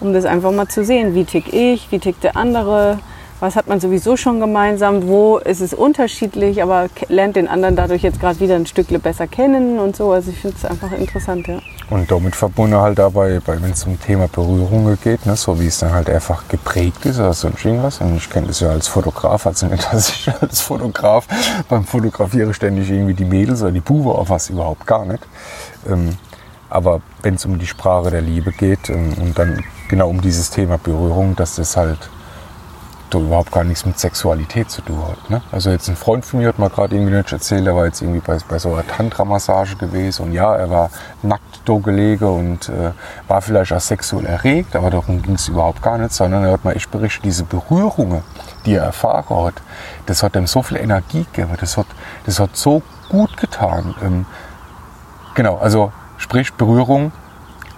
um 0.00 0.14
das 0.14 0.24
einfach 0.24 0.52
mal 0.52 0.68
zu 0.68 0.84
sehen. 0.84 1.14
Wie 1.14 1.24
tick 1.24 1.52
ich, 1.52 1.92
wie 1.92 1.98
tickt 1.98 2.24
der 2.24 2.36
andere, 2.36 2.98
was 3.40 3.56
hat 3.56 3.66
man 3.66 3.80
sowieso 3.80 4.16
schon 4.16 4.40
gemeinsam, 4.40 5.06
wo 5.06 5.38
ist 5.38 5.60
es 5.60 5.74
unterschiedlich, 5.74 6.62
aber 6.62 6.88
lernt 7.08 7.36
den 7.36 7.48
anderen 7.48 7.76
dadurch 7.76 8.02
jetzt 8.02 8.20
gerade 8.20 8.40
wieder 8.40 8.56
ein 8.56 8.66
Stückle 8.66 8.98
besser 8.98 9.26
kennen 9.26 9.78
und 9.78 9.96
so. 9.96 10.12
Also 10.12 10.30
ich 10.30 10.38
finde 10.38 10.56
es 10.56 10.64
einfach 10.64 10.92
interessant, 10.92 11.46
ja. 11.46 11.58
Und 11.88 12.10
damit 12.10 12.34
verbunden 12.34 12.76
halt 12.76 12.98
dabei, 12.98 13.40
bei, 13.44 13.60
wenn 13.62 13.70
es 13.70 13.84
um 13.84 14.00
Thema 14.00 14.26
Berührungen 14.26 14.98
geht, 15.02 15.24
ne, 15.24 15.36
so 15.36 15.60
wie 15.60 15.66
es 15.66 15.78
dann 15.78 15.92
halt 15.92 16.10
einfach 16.10 16.48
geprägt 16.48 17.04
ist 17.04 17.18
oder 17.18 17.32
sonst 17.32 17.64
irgendwas. 17.64 18.00
Und 18.00 18.16
ich 18.16 18.28
kenne 18.28 18.48
das 18.48 18.60
ja 18.60 18.70
als 18.70 18.88
Fotograf, 18.88 19.46
also 19.46 19.66
nicht, 19.66 19.86
dass 19.92 20.08
ich 20.08 20.28
als 20.40 20.60
Fotograf 20.60 21.26
beim 21.68 21.84
Fotografieren 21.84 22.52
ständig 22.54 22.90
irgendwie 22.90 23.14
die 23.14 23.24
Mädels 23.24 23.62
oder 23.62 23.72
die 23.72 23.80
Buben 23.80 24.10
auf 24.10 24.30
was 24.30 24.50
überhaupt 24.50 24.86
gar 24.86 25.04
nicht. 25.04 25.22
Ähm, 25.88 26.16
aber 26.68 27.00
wenn 27.22 27.34
es 27.34 27.44
um 27.44 27.58
die 27.58 27.66
Sprache 27.66 28.10
der 28.10 28.22
Liebe 28.22 28.50
geht 28.50 28.90
ähm, 28.90 29.14
und 29.20 29.38
dann 29.38 29.62
genau 29.88 30.08
um 30.08 30.20
dieses 30.20 30.50
Thema 30.50 30.78
Berührung, 30.78 31.36
dass 31.36 31.54
das 31.54 31.76
halt 31.76 31.98
doch 33.10 33.20
überhaupt 33.20 33.52
gar 33.52 33.64
nichts 33.64 33.86
mit 33.86 33.98
Sexualität 33.98 34.70
zu 34.70 34.82
tun 34.82 34.98
hat. 35.06 35.30
Ne? 35.30 35.42
Also 35.52 35.70
jetzt 35.70 35.88
ein 35.88 35.96
Freund 35.96 36.24
von 36.24 36.40
mir 36.40 36.48
hat 36.48 36.58
mal 36.58 36.70
gerade 36.70 36.94
irgendwie 36.94 37.14
nicht 37.14 37.32
erzählt, 37.32 37.66
er 37.66 37.76
war 37.76 37.86
jetzt 37.86 38.02
irgendwie 38.02 38.20
bei, 38.20 38.38
bei 38.48 38.58
so 38.58 38.72
einer 38.72 38.86
Tantra-Massage 38.86 39.76
gewesen 39.76 40.26
und 40.26 40.32
ja, 40.32 40.54
er 40.56 40.70
war 40.70 40.90
nackt 41.22 41.60
da 41.64 41.74
gelegen 41.74 42.24
und 42.24 42.68
äh, 42.68 42.92
war 43.28 43.42
vielleicht 43.42 43.72
auch 43.72 43.80
sexuell 43.80 44.26
erregt, 44.26 44.76
aber 44.76 44.90
darum 44.90 45.22
ging 45.22 45.34
es 45.34 45.48
überhaupt 45.48 45.82
gar 45.82 45.98
nicht, 45.98 46.12
sondern 46.12 46.44
er 46.44 46.52
hat 46.52 46.64
mal 46.64 46.76
echt 46.76 46.90
berichtet, 46.90 47.24
diese 47.24 47.44
Berührungen, 47.44 48.22
die 48.64 48.74
er 48.74 48.84
erfahren 48.84 49.44
hat, 49.44 49.54
das 50.06 50.22
hat 50.22 50.36
ihm 50.36 50.46
so 50.46 50.62
viel 50.62 50.76
Energie 50.76 51.26
gegeben, 51.32 51.52
das 51.60 51.76
hat, 51.76 51.86
das 52.24 52.40
hat 52.40 52.56
so 52.56 52.82
gut 53.08 53.36
getan. 53.36 53.94
Ähm, 54.02 54.26
genau, 55.34 55.56
also 55.58 55.92
sprich 56.18 56.52
Berührung 56.54 57.12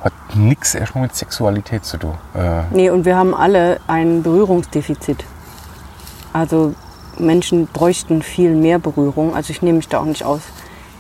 hat 0.03 0.13
nichts 0.35 0.75
erstmal 0.75 1.03
mit 1.03 1.17
Sexualität 1.17 1.85
zu 1.85 1.97
tun. 1.99 2.15
Äh, 2.35 2.63
Nee, 2.71 2.91
und 2.91 3.05
wir 3.05 3.17
haben 3.17 3.35
alle 3.35 3.81
ein 3.87 4.23
Berührungsdefizit. 4.23 5.25
Also 6.33 6.75
Menschen 7.19 7.67
bräuchten 7.67 8.23
viel 8.23 8.55
mehr 8.55 8.79
Berührung. 8.79 9.35
Also 9.35 9.51
ich 9.51 9.63
nehme 9.63 9.79
mich 9.79 9.89
da 9.89 9.99
auch 10.01 10.05
nicht 10.05 10.25
aus. 10.25 10.41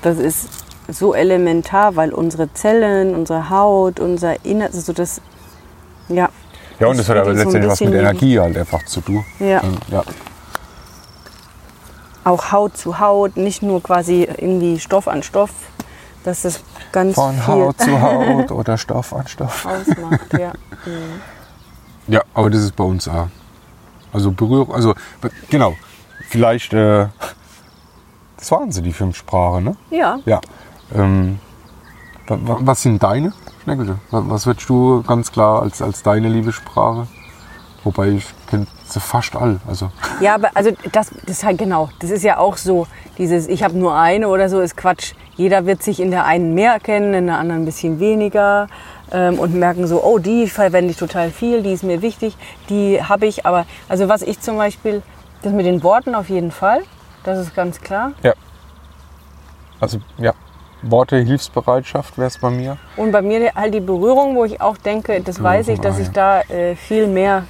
Das 0.02 0.18
ist 0.18 0.48
so 0.88 1.14
elementar, 1.14 1.96
weil 1.96 2.12
unsere 2.12 2.52
Zellen, 2.54 3.14
unsere 3.14 3.50
Haut, 3.50 4.00
unser 4.00 4.44
Inneres, 4.44 4.74
also 4.74 4.92
das, 4.92 5.20
ja, 6.08 6.28
Ja, 6.80 6.86
und 6.86 6.98
das 6.98 7.08
hat 7.08 7.16
aber 7.18 7.30
spiegelt 7.30 7.50
so 7.50 7.58
letztendlich 7.58 7.72
was 7.72 7.80
mit 7.80 7.94
Energie 7.94 8.40
halt 8.40 8.56
einfach 8.56 8.84
zu 8.84 9.00
tun. 9.00 9.24
Ja. 9.38 9.60
Und, 9.60 9.78
ja. 9.90 10.02
Auch 12.24 12.52
Haut 12.52 12.76
zu 12.76 12.98
Haut, 12.98 13.36
nicht 13.36 13.62
nur 13.62 13.82
quasi 13.82 14.22
irgendwie 14.24 14.78
Stoff 14.78 15.08
an 15.08 15.22
Stoff, 15.22 15.50
dass 16.24 16.42
das 16.42 16.60
ganz 16.92 17.14
Von 17.14 17.46
Haut 17.46 17.80
zu 17.80 18.00
Haut 18.00 18.50
oder 18.50 18.76
Stoff 18.78 19.12
an 19.14 19.26
Stoff. 19.28 19.66
ausmacht. 19.66 20.32
Ja. 20.38 20.52
Ja, 22.10 22.22
aber 22.32 22.48
das 22.48 22.62
ist 22.62 22.74
bei 22.74 22.84
uns 22.84 23.06
auch. 23.06 23.28
Also 24.14 24.32
Berührung, 24.32 24.74
also 24.74 24.94
genau. 25.50 25.76
Vielleicht, 26.30 26.72
äh, 26.72 27.08
das 28.38 28.50
waren 28.50 28.72
sie, 28.72 28.80
die 28.80 28.94
fünf 28.94 29.16
Sprachen, 29.18 29.64
ne? 29.64 29.76
ja, 29.90 30.18
Ja. 30.24 30.40
Ähm, 30.94 31.38
wa- 32.26 32.38
wa- 32.40 32.58
was 32.60 32.80
sind 32.80 33.02
deine 33.02 33.34
Schneckel? 33.62 33.98
Wa- 34.10 34.22
Was 34.26 34.46
würdest 34.46 34.66
du 34.70 35.02
ganz 35.02 35.30
klar 35.30 35.60
als, 35.60 35.82
als 35.82 36.02
deine 36.02 36.28
Liebessprache? 36.30 37.06
Wobei 37.84 38.08
ich 38.08 38.26
kenne 38.48 38.66
sie 38.86 39.00
fast 39.00 39.36
all. 39.36 39.60
Also 39.66 39.90
Ja, 40.20 40.34
aber 40.34 40.50
also 40.54 40.70
das, 40.92 41.10
das 41.26 41.38
ist 41.38 41.44
halt 41.44 41.58
genau. 41.58 41.90
Das 42.00 42.10
ist 42.10 42.24
ja 42.24 42.38
auch 42.38 42.56
so, 42.56 42.86
dieses 43.18 43.46
ich 43.48 43.62
habe 43.62 43.76
nur 43.76 43.94
eine 43.94 44.28
oder 44.28 44.48
so 44.48 44.60
ist 44.60 44.76
Quatsch. 44.76 45.14
Jeder 45.36 45.66
wird 45.66 45.82
sich 45.82 46.00
in 46.00 46.10
der 46.10 46.24
einen 46.24 46.54
mehr 46.54 46.72
erkennen, 46.72 47.14
in 47.14 47.26
der 47.26 47.38
anderen 47.38 47.62
ein 47.62 47.64
bisschen 47.64 48.00
weniger 48.00 48.66
ähm, 49.12 49.38
und 49.38 49.54
merken 49.54 49.86
so, 49.86 50.02
oh, 50.02 50.18
die 50.18 50.48
verwende 50.48 50.90
ich 50.90 50.96
total 50.96 51.30
viel, 51.30 51.62
die 51.62 51.72
ist 51.72 51.84
mir 51.84 52.02
wichtig, 52.02 52.36
die 52.68 53.02
habe 53.02 53.26
ich. 53.26 53.46
Aber 53.46 53.64
also 53.88 54.08
was 54.08 54.22
ich 54.22 54.40
zum 54.40 54.56
Beispiel, 54.56 55.02
das 55.42 55.52
mit 55.52 55.66
den 55.66 55.82
Worten 55.82 56.14
auf 56.14 56.28
jeden 56.28 56.50
Fall, 56.50 56.82
das 57.24 57.38
ist 57.38 57.54
ganz 57.54 57.80
klar. 57.80 58.12
ja. 58.22 58.34
Also 59.80 59.98
ja. 60.18 60.32
Worte, 60.82 61.16
Hilfsbereitschaft 61.16 62.18
wäre 62.18 62.28
es 62.28 62.38
bei 62.38 62.50
mir. 62.50 62.76
Und 62.96 63.10
bei 63.10 63.20
mir 63.20 63.52
halt 63.54 63.74
die 63.74 63.80
Berührung, 63.80 64.36
wo 64.36 64.44
ich 64.44 64.60
auch 64.60 64.76
denke, 64.76 65.20
das 65.20 65.42
weiß 65.42 65.68
ich, 65.68 65.80
dass 65.80 65.96
ah, 65.96 66.00
ich 66.00 66.10
da 66.10 66.40
äh, 66.42 66.76
viel 66.76 67.08
mehr 67.08 67.44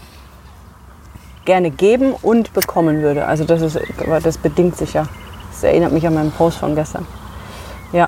gerne 1.49 1.71
geben 1.71 2.13
und 2.21 2.53
bekommen 2.53 3.01
würde. 3.01 3.25
Also 3.25 3.45
das 3.45 3.63
ist, 3.63 3.81
das 4.23 4.37
bedingt 4.37 4.77
sich 4.77 4.93
ja. 4.93 5.05
Das 5.51 5.65
erinnert 5.65 5.93
mich 5.93 6.07
an 6.07 6.13
meinen 6.13 6.31
Post 6.31 6.59
von 6.59 6.75
gestern. 6.75 7.07
Ja. 7.91 8.07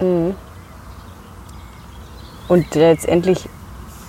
Mhm. 0.00 0.34
Und 2.48 2.74
letztendlich, 2.74 3.48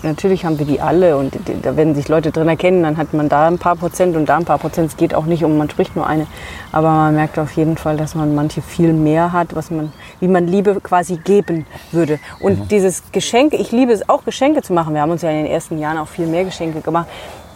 natürlich 0.01 0.45
haben 0.45 0.58
wir 0.58 0.65
die 0.65 0.82
alle 0.82 1.15
und 1.15 1.38
da 1.62 1.77
werden 1.77 1.93
sich 1.93 2.08
Leute 2.08 2.32
drin 2.32 2.47
erkennen, 2.47 2.82
dann 2.82 2.97
hat 2.97 3.13
man 3.13 3.29
da 3.29 3.47
ein 3.47 3.60
paar 3.60 3.75
Prozent 3.75 4.15
und 4.15 4.27
da 4.27 4.38
ein 4.38 4.45
paar 4.45 4.58
Prozent. 4.58 4.89
Es 4.89 4.97
geht 4.97 5.13
auch 5.13 5.25
nicht 5.25 5.43
um, 5.43 5.55
man 5.55 5.69
spricht 5.69 5.95
nur 5.95 6.08
eine. 6.08 6.25
Aber 6.71 6.89
man 6.89 7.13
merkt 7.13 7.38
auf 7.38 7.51
jeden 7.51 7.77
Fall, 7.77 7.97
dass 7.97 8.15
man 8.15 8.34
manche 8.34 8.63
viel 8.63 8.93
mehr 8.93 9.32
hat, 9.32 9.55
was 9.55 9.69
man, 9.69 9.91
wie 10.19 10.27
man 10.27 10.47
Liebe 10.47 10.82
quasi 10.82 11.17
geben 11.17 11.67
würde. 11.91 12.19
Und 12.39 12.71
dieses 12.71 13.12
Geschenk, 13.12 13.53
ich 13.53 13.71
liebe 13.71 13.91
es 13.91 14.10
auch, 14.10 14.25
Geschenke 14.25 14.63
zu 14.63 14.73
machen. 14.73 14.95
Wir 14.95 15.01
haben 15.01 15.12
uns 15.12 15.21
ja 15.21 15.29
in 15.29 15.43
den 15.43 15.51
ersten 15.51 15.77
Jahren 15.77 15.99
auch 15.99 16.08
viel 16.08 16.25
mehr 16.25 16.45
Geschenke 16.45 16.82
gemacht. 16.82 17.05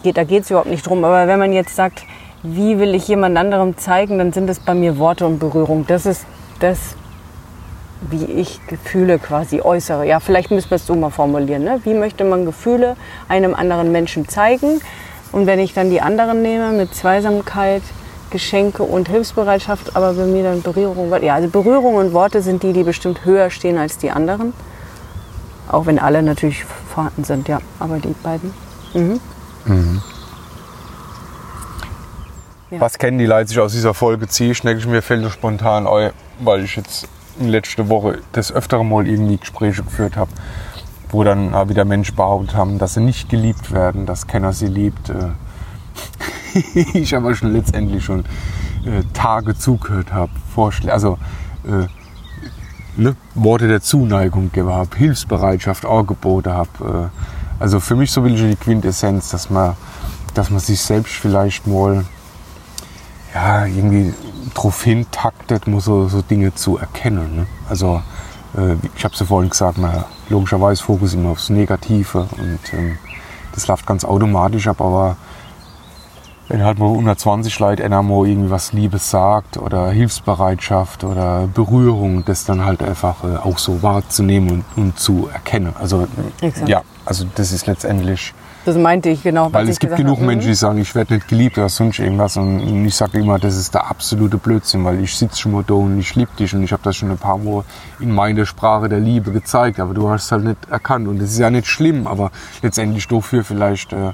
Geht, 0.04 0.18
da 0.18 0.24
geht 0.24 0.42
es 0.44 0.50
überhaupt 0.50 0.68
nicht 0.68 0.86
drum. 0.86 1.02
Aber 1.02 1.26
wenn 1.26 1.38
man 1.38 1.52
jetzt 1.54 1.74
sagt, 1.74 2.04
wie 2.42 2.78
will 2.78 2.94
ich 2.94 3.08
jemand 3.08 3.38
anderem 3.38 3.78
zeigen, 3.78 4.18
dann 4.18 4.34
sind 4.34 4.50
es 4.50 4.60
bei 4.60 4.74
mir 4.74 4.98
Worte 4.98 5.26
und 5.26 5.38
Berührung. 5.38 5.86
Das 5.86 6.04
ist 6.04 6.26
das, 6.60 6.78
wie 8.10 8.24
ich 8.26 8.60
Gefühle 8.66 9.18
quasi 9.18 9.62
äußere. 9.62 10.06
Ja, 10.06 10.20
vielleicht 10.20 10.50
müssen 10.50 10.70
wir 10.70 10.76
es 10.76 10.86
so 10.86 10.94
mal 10.94 11.08
formulieren. 11.08 11.64
Ne? 11.64 11.80
Wie 11.84 11.94
möchte 11.94 12.22
man 12.24 12.44
Gefühle 12.44 12.96
einem 13.28 13.54
anderen 13.54 13.92
Menschen 13.92 14.28
zeigen? 14.28 14.82
Und 15.32 15.46
wenn 15.46 15.58
ich 15.58 15.72
dann 15.72 15.88
die 15.88 16.02
anderen 16.02 16.42
nehme 16.42 16.72
mit 16.72 16.94
Zweisamkeit, 16.94 17.82
Geschenke 18.28 18.82
und 18.82 19.08
Hilfsbereitschaft, 19.08 19.96
aber 19.96 20.12
bei 20.12 20.26
mir 20.26 20.42
dann 20.42 20.60
Berührung. 20.60 21.14
Ja, 21.22 21.36
also 21.36 21.48
Berührung 21.48 21.94
und 21.94 22.12
Worte 22.12 22.42
sind 22.42 22.62
die, 22.62 22.74
die 22.74 22.82
bestimmt 22.82 23.24
höher 23.24 23.48
stehen 23.48 23.78
als 23.78 23.96
die 23.96 24.10
anderen. 24.10 24.52
Auch 25.72 25.86
wenn 25.86 25.98
alle 25.98 26.22
natürlich 26.22 26.64
vorhanden 26.64 27.24
sind, 27.24 27.48
ja. 27.48 27.60
Aber 27.78 27.96
die 27.96 28.14
beiden. 28.22 28.52
Ja. 32.70 32.80
Was 32.80 32.98
kennen 32.98 33.18
die 33.18 33.26
Leute 33.26 33.48
sich 33.48 33.60
aus 33.60 33.72
dieser 33.72 33.94
Folge 33.94 34.26
ziehen? 34.26 34.54
Schnecke 34.54 34.78
ich 34.78 34.86
mir 34.86 35.02
fällt 35.02 35.30
spontan 35.30 35.86
ein, 35.86 36.10
weil 36.40 36.64
ich 36.64 36.76
jetzt 36.76 37.08
in 37.38 37.48
letzter 37.48 37.88
Woche 37.88 38.18
das 38.32 38.52
öftere 38.52 38.84
Mal 38.84 39.06
irgendwie 39.06 39.36
Gespräche 39.36 39.82
geführt 39.82 40.16
habe, 40.16 40.30
wo 41.10 41.24
dann 41.24 41.54
auch 41.54 41.68
wieder 41.68 41.84
Menschen 41.84 42.16
behauptet 42.16 42.56
haben, 42.56 42.78
dass 42.78 42.94
sie 42.94 43.00
nicht 43.00 43.28
geliebt 43.28 43.70
werden, 43.72 44.06
dass 44.06 44.26
keiner 44.26 44.52
sie 44.52 44.66
liebt. 44.66 45.10
Äh, 45.10 45.30
ich 46.94 47.14
aber 47.14 47.34
schon 47.34 47.52
letztendlich 47.52 48.04
schon 48.04 48.20
äh, 48.84 49.02
Tage 49.12 49.56
zugehört 49.56 50.12
habe, 50.12 50.32
Vorschläge, 50.54 50.92
also 50.92 51.18
äh, 51.64 51.86
ne, 52.96 53.16
Worte 53.34 53.68
der 53.68 53.82
Zuneigung 53.82 54.50
habe, 54.56 54.96
Hilfsbereitschaft 54.96 55.84
auch 55.84 56.04
geboten 56.04 56.52
habe. 56.52 57.10
Also 57.58 57.80
für 57.80 57.96
mich 57.96 58.10
so 58.10 58.24
will 58.24 58.34
ich 58.34 58.40
die 58.40 58.56
Quintessenz, 58.56 59.30
dass 59.30 59.50
man, 59.50 59.76
dass 60.34 60.50
man 60.50 60.60
sich 60.60 60.80
selbst 60.80 61.14
vielleicht 61.14 61.66
mal 61.66 62.04
ja, 63.34 63.66
irgendwie 63.66 64.14
drauf 64.54 64.82
hintaktet, 64.82 65.66
muss 65.66 65.84
so, 65.84 66.08
so 66.08 66.22
Dinge 66.22 66.54
zu 66.54 66.78
erkennen. 66.78 67.36
Ne? 67.36 67.46
Also 67.68 68.02
äh, 68.56 68.76
ich 68.96 69.04
habe 69.04 69.14
es 69.14 69.20
ja 69.20 69.26
vorhin 69.26 69.50
gesagt, 69.50 69.78
man 69.78 70.04
logischerweise 70.28 70.82
Fokus 70.82 71.14
immer 71.14 71.30
aufs 71.30 71.50
Negative 71.50 72.28
und 72.38 72.60
ähm, 72.72 72.98
das 73.52 73.66
läuft 73.66 73.86
ganz 73.86 74.04
automatisch 74.04 74.66
ab, 74.66 74.80
aber 74.80 75.16
wenn 76.48 76.62
halt 76.62 76.78
mal 76.78 76.90
120 76.90 77.58
Leute 77.58 77.84
einer 77.84 78.02
mal 78.02 78.26
irgendwie 78.26 78.50
was 78.50 78.72
Liebes 78.72 79.10
sagt 79.10 79.56
oder 79.56 79.90
Hilfsbereitschaft 79.90 81.04
oder 81.04 81.48
Berührung, 81.52 82.24
das 82.24 82.44
dann 82.44 82.64
halt 82.64 82.82
einfach 82.82 83.24
äh, 83.24 83.36
auch 83.36 83.58
so 83.58 83.82
wahrzunehmen 83.82 84.50
und, 84.50 84.64
und 84.76 84.98
zu 84.98 85.28
erkennen. 85.32 85.74
Also 85.78 86.06
Exakt. 86.40 86.68
ja, 86.68 86.82
also 87.04 87.26
das 87.34 87.52
ist 87.52 87.66
letztendlich 87.66 88.32
Das 88.64 88.76
meinte 88.76 89.10
ich 89.10 89.22
genau. 89.22 89.52
weil 89.52 89.68
es 89.68 89.78
gibt 89.78 89.96
genug 89.96 90.16
habe. 90.16 90.26
Menschen, 90.26 90.48
die 90.48 90.54
sagen, 90.54 90.78
ich 90.78 90.94
werde 90.94 91.14
nicht 91.14 91.28
geliebt 91.28 91.58
oder 91.58 91.68
sonst 91.68 91.98
irgendwas. 91.98 92.36
Und 92.36 92.86
ich 92.86 92.94
sage 92.94 93.18
immer, 93.18 93.38
das 93.38 93.56
ist 93.56 93.74
der 93.74 93.90
absolute 93.90 94.38
Blödsinn, 94.38 94.84
weil 94.84 95.00
ich 95.00 95.14
sitze 95.14 95.38
schon 95.38 95.52
mal 95.52 95.64
da 95.66 95.74
und 95.74 95.98
ich 95.98 96.14
liebe 96.14 96.30
dich. 96.38 96.54
Und 96.54 96.62
ich 96.62 96.72
habe 96.72 96.82
das 96.82 96.96
schon 96.96 97.10
ein 97.10 97.18
paar 97.18 97.38
Mal 97.38 97.64
in 98.00 98.10
meiner 98.10 98.46
Sprache 98.46 98.88
der 98.88 99.00
Liebe 99.00 99.32
gezeigt. 99.32 99.80
Aber 99.80 99.92
du 99.92 100.08
hast 100.08 100.24
es 100.24 100.32
halt 100.32 100.44
nicht 100.44 100.70
erkannt. 100.70 101.08
Und 101.08 101.18
das 101.20 101.30
ist 101.32 101.38
ja 101.38 101.50
nicht 101.50 101.66
schlimm, 101.66 102.06
aber 102.06 102.30
letztendlich 102.62 103.06
dafür 103.06 103.44
vielleicht 103.44 103.92
äh, 103.92 104.12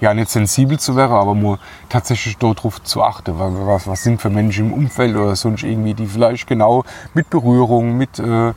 ja 0.00 0.12
nicht 0.12 0.30
sensibel 0.30 0.78
zu 0.78 0.94
werden, 0.94 1.12
aber 1.12 1.34
nur 1.34 1.58
tatsächlich 1.88 2.36
darauf 2.36 2.82
zu 2.82 3.02
achten. 3.02 3.34
Was, 3.38 3.86
was 3.86 4.02
sind 4.02 4.20
für 4.20 4.30
Menschen 4.30 4.66
im 4.66 4.72
Umfeld 4.74 5.16
oder 5.16 5.34
sonst 5.34 5.62
irgendwie, 5.62 5.94
die 5.94 6.06
vielleicht 6.06 6.46
genau 6.46 6.84
mit 7.14 7.30
Berührung, 7.30 7.96
mit... 7.96 8.18
Äh, 8.18 8.52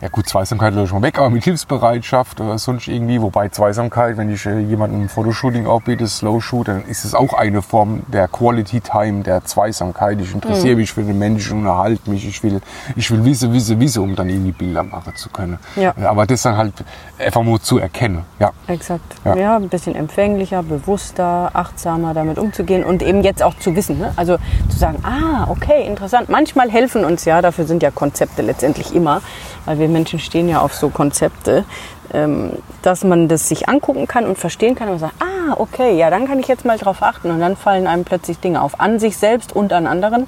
ja 0.00 0.08
gut, 0.08 0.26
Zweisamkeit 0.26 0.72
löse 0.72 0.86
ich 0.86 0.92
mal 0.92 1.02
weg, 1.02 1.18
aber 1.18 1.28
mit 1.28 1.44
Hilfsbereitschaft 1.44 2.40
oder 2.40 2.56
sonst 2.58 2.88
irgendwie, 2.88 3.20
wobei 3.20 3.50
Zweisamkeit, 3.50 4.16
wenn 4.16 4.32
ich 4.32 4.46
äh, 4.46 4.58
jemandem 4.58 5.02
ein 5.02 5.08
Fotoshooting 5.10 5.66
aufbiete, 5.66 6.06
Slow 6.06 6.40
Shoot, 6.40 6.68
dann 6.68 6.84
ist 6.86 7.04
es 7.04 7.14
auch 7.14 7.34
eine 7.34 7.60
Form 7.60 8.02
der 8.08 8.26
Quality 8.26 8.80
Time, 8.80 9.22
der 9.22 9.44
Zweisamkeit. 9.44 10.18
Ich 10.22 10.32
interessiere 10.32 10.76
mich 10.76 10.92
für 10.92 11.02
den 11.02 11.18
Menschen, 11.18 11.58
unterhalte 11.58 12.08
mich, 12.08 12.26
ich 12.26 12.42
will, 12.42 12.62
ich 12.96 13.10
will 13.10 13.22
wissen, 13.26 13.52
wissen, 13.52 13.78
wissen, 13.78 14.02
um 14.02 14.16
dann 14.16 14.30
irgendwie 14.30 14.52
Bilder 14.52 14.82
machen 14.82 15.14
zu 15.16 15.28
können. 15.28 15.58
Ja. 15.76 15.94
Aber 16.04 16.24
das 16.24 16.42
dann 16.42 16.56
halt 16.56 16.72
einfach 17.18 17.42
nur 17.42 17.60
zu 17.60 17.78
erkennen. 17.78 18.24
Ja, 18.38 18.52
Exakt. 18.68 19.04
Ja. 19.26 19.36
Ja. 19.36 19.56
ein 19.56 19.68
bisschen 19.68 19.94
empfänglicher, 19.94 20.62
bewusster, 20.62 21.50
achtsamer 21.52 22.14
damit 22.14 22.38
umzugehen 22.38 22.84
und 22.84 23.02
eben 23.02 23.22
jetzt 23.22 23.42
auch 23.42 23.58
zu 23.58 23.76
wissen. 23.76 23.98
Ne? 23.98 24.12
Also 24.16 24.38
zu 24.70 24.78
sagen, 24.78 25.02
ah, 25.02 25.46
okay, 25.50 25.86
interessant. 25.86 26.30
Manchmal 26.30 26.70
helfen 26.70 27.04
uns 27.04 27.26
ja, 27.26 27.42
dafür 27.42 27.66
sind 27.66 27.82
ja 27.82 27.90
Konzepte 27.90 28.40
letztendlich 28.40 28.94
immer, 28.94 29.20
weil 29.66 29.78
wir 29.78 29.89
Menschen 29.90 30.18
stehen 30.18 30.48
ja 30.48 30.60
auf 30.60 30.74
so 30.74 30.88
Konzepte, 30.88 31.64
ähm, 32.12 32.52
dass 32.82 33.04
man 33.04 33.28
das 33.28 33.48
sich 33.48 33.68
angucken 33.68 34.06
kann 34.06 34.26
und 34.26 34.38
verstehen 34.38 34.74
kann 34.74 34.88
und 34.88 34.98
sagen, 34.98 35.14
ah, 35.20 35.54
okay, 35.56 35.96
ja, 35.96 36.10
dann 36.10 36.26
kann 36.26 36.38
ich 36.38 36.48
jetzt 36.48 36.64
mal 36.64 36.78
drauf 36.78 37.02
achten 37.02 37.30
und 37.30 37.40
dann 37.40 37.56
fallen 37.56 37.86
einem 37.86 38.04
plötzlich 38.04 38.38
Dinge 38.38 38.62
auf, 38.62 38.80
an 38.80 38.98
sich 38.98 39.16
selbst 39.16 39.54
und 39.54 39.72
an 39.72 39.86
anderen. 39.86 40.26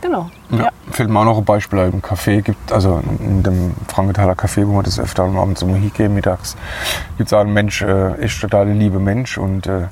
Genau. 0.00 0.30
Ja. 0.50 0.58
Ja. 0.58 0.68
Fällt 0.90 1.10
mir 1.10 1.20
auch 1.20 1.24
noch 1.24 1.38
ein 1.38 1.44
Beispiel 1.44 1.80
ein. 1.80 1.92
Im 1.92 2.02
Café 2.02 2.40
gibt, 2.40 2.72
also 2.72 3.02
in 3.20 3.42
dem 3.42 3.74
Frankenthaler 3.88 4.34
Café, 4.34 4.66
wo 4.66 4.72
wir 4.72 4.82
das 4.82 4.98
öfter 4.98 5.24
am 5.24 5.38
Abend 5.38 5.58
zum 5.58 5.74
hingehen, 5.74 6.14
mittags, 6.14 6.56
gibt 7.16 7.28
es 7.28 7.32
auch 7.32 7.40
einen 7.40 7.52
Mensch, 7.52 7.82
äh, 7.82 8.24
ist 8.24 8.40
total 8.40 8.68
ein 8.68 8.78
lieber 8.78 9.00
Mensch 9.00 9.38
und 9.38 9.66
äh, 9.66 9.88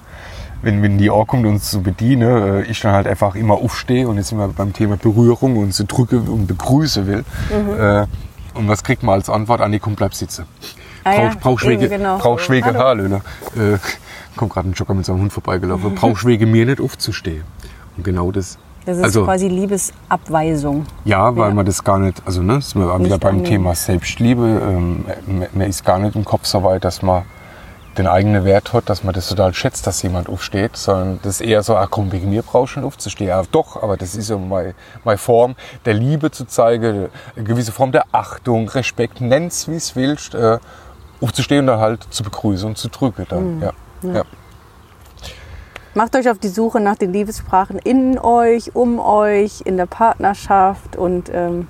wenn, 0.63 0.83
wenn 0.83 0.99
die 0.99 1.11
auch 1.11 1.27
kommt, 1.27 1.47
uns 1.47 1.71
zu 1.71 1.83
bedienen, 1.83 2.63
äh, 2.63 2.63
ich 2.63 2.81
dann 2.81 2.93
halt 2.93 3.07
einfach 3.07 3.35
immer 3.35 3.55
aufstehe 3.55 4.09
und 4.09 4.17
jetzt 4.17 4.33
wir 4.33 4.49
beim 4.49 4.73
Thema 4.73 4.97
Berührung 4.97 5.57
und 5.57 5.75
sie 5.75 5.85
drücke 5.85 6.19
und 6.19 6.47
begrüße 6.47 7.07
will. 7.07 7.25
Äh, 7.79 8.07
und 8.57 8.69
was 8.69 8.83
kriegt 8.85 9.03
man 9.03 9.15
als 9.15 9.29
Antwort? 9.31 9.61
Anni, 9.61 9.79
komm, 9.79 9.95
bleib 9.95 10.15
sitzen. 10.15 10.47
Ah 11.05 11.13
ja, 11.15 11.21
Brauch, 11.29 11.41
brauchst 11.41 11.65
eben, 11.67 11.81
wege, 11.83 11.89
genau. 11.97 12.19
brauchst 12.19 12.51
wege 12.51 12.67
Hallo. 12.67 12.79
Haarlöhne. 12.81 13.21
Äh, 13.57 13.79
kommt 14.37 14.53
gerade 14.53 14.69
ein 14.69 14.73
Jogger 14.73 14.95
mit 14.95 15.07
seinem 15.07 15.21
Hund 15.21 15.33
vorbeigelaufen. 15.33 15.95
Brauchst 15.95 16.25
wege 16.25 16.47
mir 16.47 16.67
nicht 16.67 16.81
aufzustehen. 16.81 17.45
Und 17.97 18.03
genau 18.05 18.33
das. 18.33 18.59
Das 18.85 18.99
ist 18.99 19.05
also, 19.05 19.25
quasi 19.25 19.49
Liebesabweisung. 19.49 20.87
ja, 21.05 21.35
weil 21.37 21.49
Ja. 21.49 21.55
man 21.55 21.67
das 21.67 21.83
gar 21.83 21.99
nicht, 21.99 22.23
also 22.25 22.43
ne, 22.43 22.61
sind 22.61 22.81
wir 22.83 22.87
wieder 22.89 22.99
Nicht 22.99 23.21
beim 23.21 23.31
annehmen. 23.37 23.45
Thema 23.45 23.75
Selbstliebe. 23.75 24.61
Ähm, 24.69 25.05
man 25.55 25.67
ist 25.69 25.85
gar 25.85 25.99
nicht 25.99 26.15
im 26.17 26.25
Kopf 26.25 26.47
so 26.47 26.63
weit, 26.63 26.85
dass 26.85 27.03
man 27.03 27.23
den 27.99 28.07
eigenen 28.07 28.45
Wert 28.45 28.73
hat, 28.73 28.89
dass 28.89 29.05
man 29.05 29.15
das 29.15 29.29
total 29.29 29.55
schätzt, 29.55 29.87
dass 29.87 30.03
jemand 30.03 30.29
aufsteht, 30.29 30.77
sondern 30.77 31.19
das 31.23 31.41
ist 31.41 31.47
eher 31.47 31.63
so, 31.63 31.77
ach 31.77 31.89
komm, 31.91 32.13
wegen 32.13 32.31
mir 32.31 32.43
brauchst 32.43 32.77
du 32.77 32.81
nicht 32.81 32.87
aufzustehen. 32.87 33.29
Ja, 33.29 33.43
doch, 33.51 33.83
aber 33.83 33.97
das 33.97 34.15
ist 34.15 34.29
ja 34.29 34.37
meine, 34.37 34.75
meine 35.05 35.19
Form 35.19 35.57
der 35.85 35.95
Liebe 35.95 36.31
zu 36.31 36.47
zeigen, 36.47 37.09
eine 37.35 37.45
gewisse 37.45 37.73
Form 37.73 37.93
der 37.93 38.05
Achtung, 38.13 38.69
Respekt, 38.69 39.21
nenn's 39.21 39.69
wie 39.69 39.77
es 39.77 39.97
willst. 39.97 40.35
Äh, 40.35 40.59
aufzustehen 41.21 41.61
und 41.61 41.67
dann 41.69 41.81
halt 41.81 42.07
zu 42.11 42.23
begrüßen 42.23 42.69
und 42.69 42.79
zu 42.79 42.89
drücken. 42.89 43.27
Dann. 43.29 43.61
Ja. 43.61 43.73
Ja. 44.03 44.23
Macht 45.95 46.15
euch 46.15 46.29
auf 46.29 46.39
die 46.39 46.49
Suche 46.49 46.79
nach 46.81 46.97
den 46.97 47.13
Liebessprachen 47.13 47.79
in 47.79 48.19
euch, 48.19 48.75
um 48.77 49.01
euch, 49.01 49.63
in 49.65 49.79
der 49.79 49.87
Partnerschaft 49.87 50.97
und 50.97 51.31
ähm, 51.33 51.69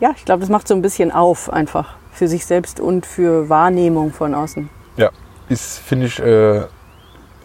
ja, 0.00 0.12
ich 0.16 0.24
glaube, 0.24 0.40
das 0.40 0.48
macht 0.48 0.68
so 0.68 0.74
ein 0.74 0.82
bisschen 0.82 1.10
auf 1.10 1.52
einfach 1.52 1.96
für 2.12 2.28
sich 2.28 2.46
selbst 2.46 2.78
und 2.78 3.04
für 3.04 3.48
Wahrnehmung 3.48 4.12
von 4.12 4.34
außen. 4.34 4.70
Ja, 4.96 5.10
ist, 5.48 5.78
finde 5.78 6.06
ich, 6.06 6.18
äh, 6.18 6.62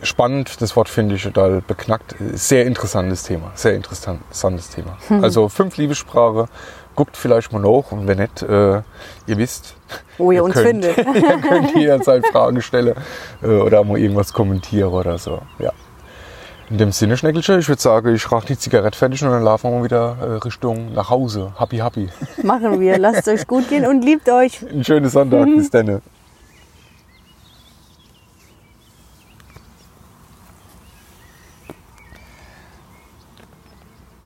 spannend. 0.05 0.61
Das 0.61 0.75
Wort 0.75 0.89
finde 0.89 1.15
ich 1.15 1.23
total 1.23 1.61
beknackt. 1.61 2.15
Sehr 2.33 2.65
interessantes 2.65 3.23
Thema. 3.23 3.51
Sehr 3.55 3.75
interessantes 3.75 4.69
Thema. 4.69 4.97
Also 5.21 5.49
fünf 5.49 5.77
Liebessprache. 5.77 6.47
Guckt 6.95 7.17
vielleicht 7.17 7.51
mal 7.51 7.59
nach 7.59 7.91
und 7.91 8.07
wenn 8.07 8.19
nicht, 8.19 8.43
äh, 8.43 8.75
ihr 9.25 9.37
wisst, 9.37 9.75
Wo 10.19 10.31
ihr, 10.31 10.43
uns 10.43 10.53
könnt, 10.53 10.85
findet. 10.85 10.97
ihr 11.15 11.39
könnt 11.39 11.75
jederzeit 11.75 12.23
Fragen 12.27 12.61
stellen 12.61 12.93
äh, 13.41 13.47
oder 13.47 13.83
mal 13.83 13.97
irgendwas 13.97 14.31
kommentieren 14.31 14.91
oder 14.91 15.17
so. 15.17 15.41
Ja. 15.57 15.71
In 16.69 16.77
dem 16.77 16.91
Sinne, 16.91 17.17
Schneckelchen, 17.17 17.59
ich 17.59 17.67
würde 17.67 17.81
sagen, 17.81 18.13
ich 18.13 18.31
rauche 18.31 18.45
die 18.45 18.59
Zigarette 18.59 18.95
fertig 18.95 19.23
und 19.23 19.31
dann 19.31 19.43
laufen 19.43 19.71
wir 19.71 19.77
mal 19.79 19.83
wieder 19.83 20.17
äh, 20.21 20.25
Richtung 20.45 20.93
nach 20.93 21.09
Hause. 21.09 21.51
Happy, 21.57 21.77
happy. 21.77 22.09
Machen 22.43 22.79
wir. 22.79 22.99
Lasst 22.99 23.27
euch 23.27 23.47
gut 23.47 23.67
gehen 23.69 23.87
und 23.87 24.03
liebt 24.03 24.29
euch. 24.29 24.63
Einen 24.63 24.83
schönen 24.83 25.09
Sonntag. 25.09 25.45
Bis 25.57 25.71
dann. 25.71 26.01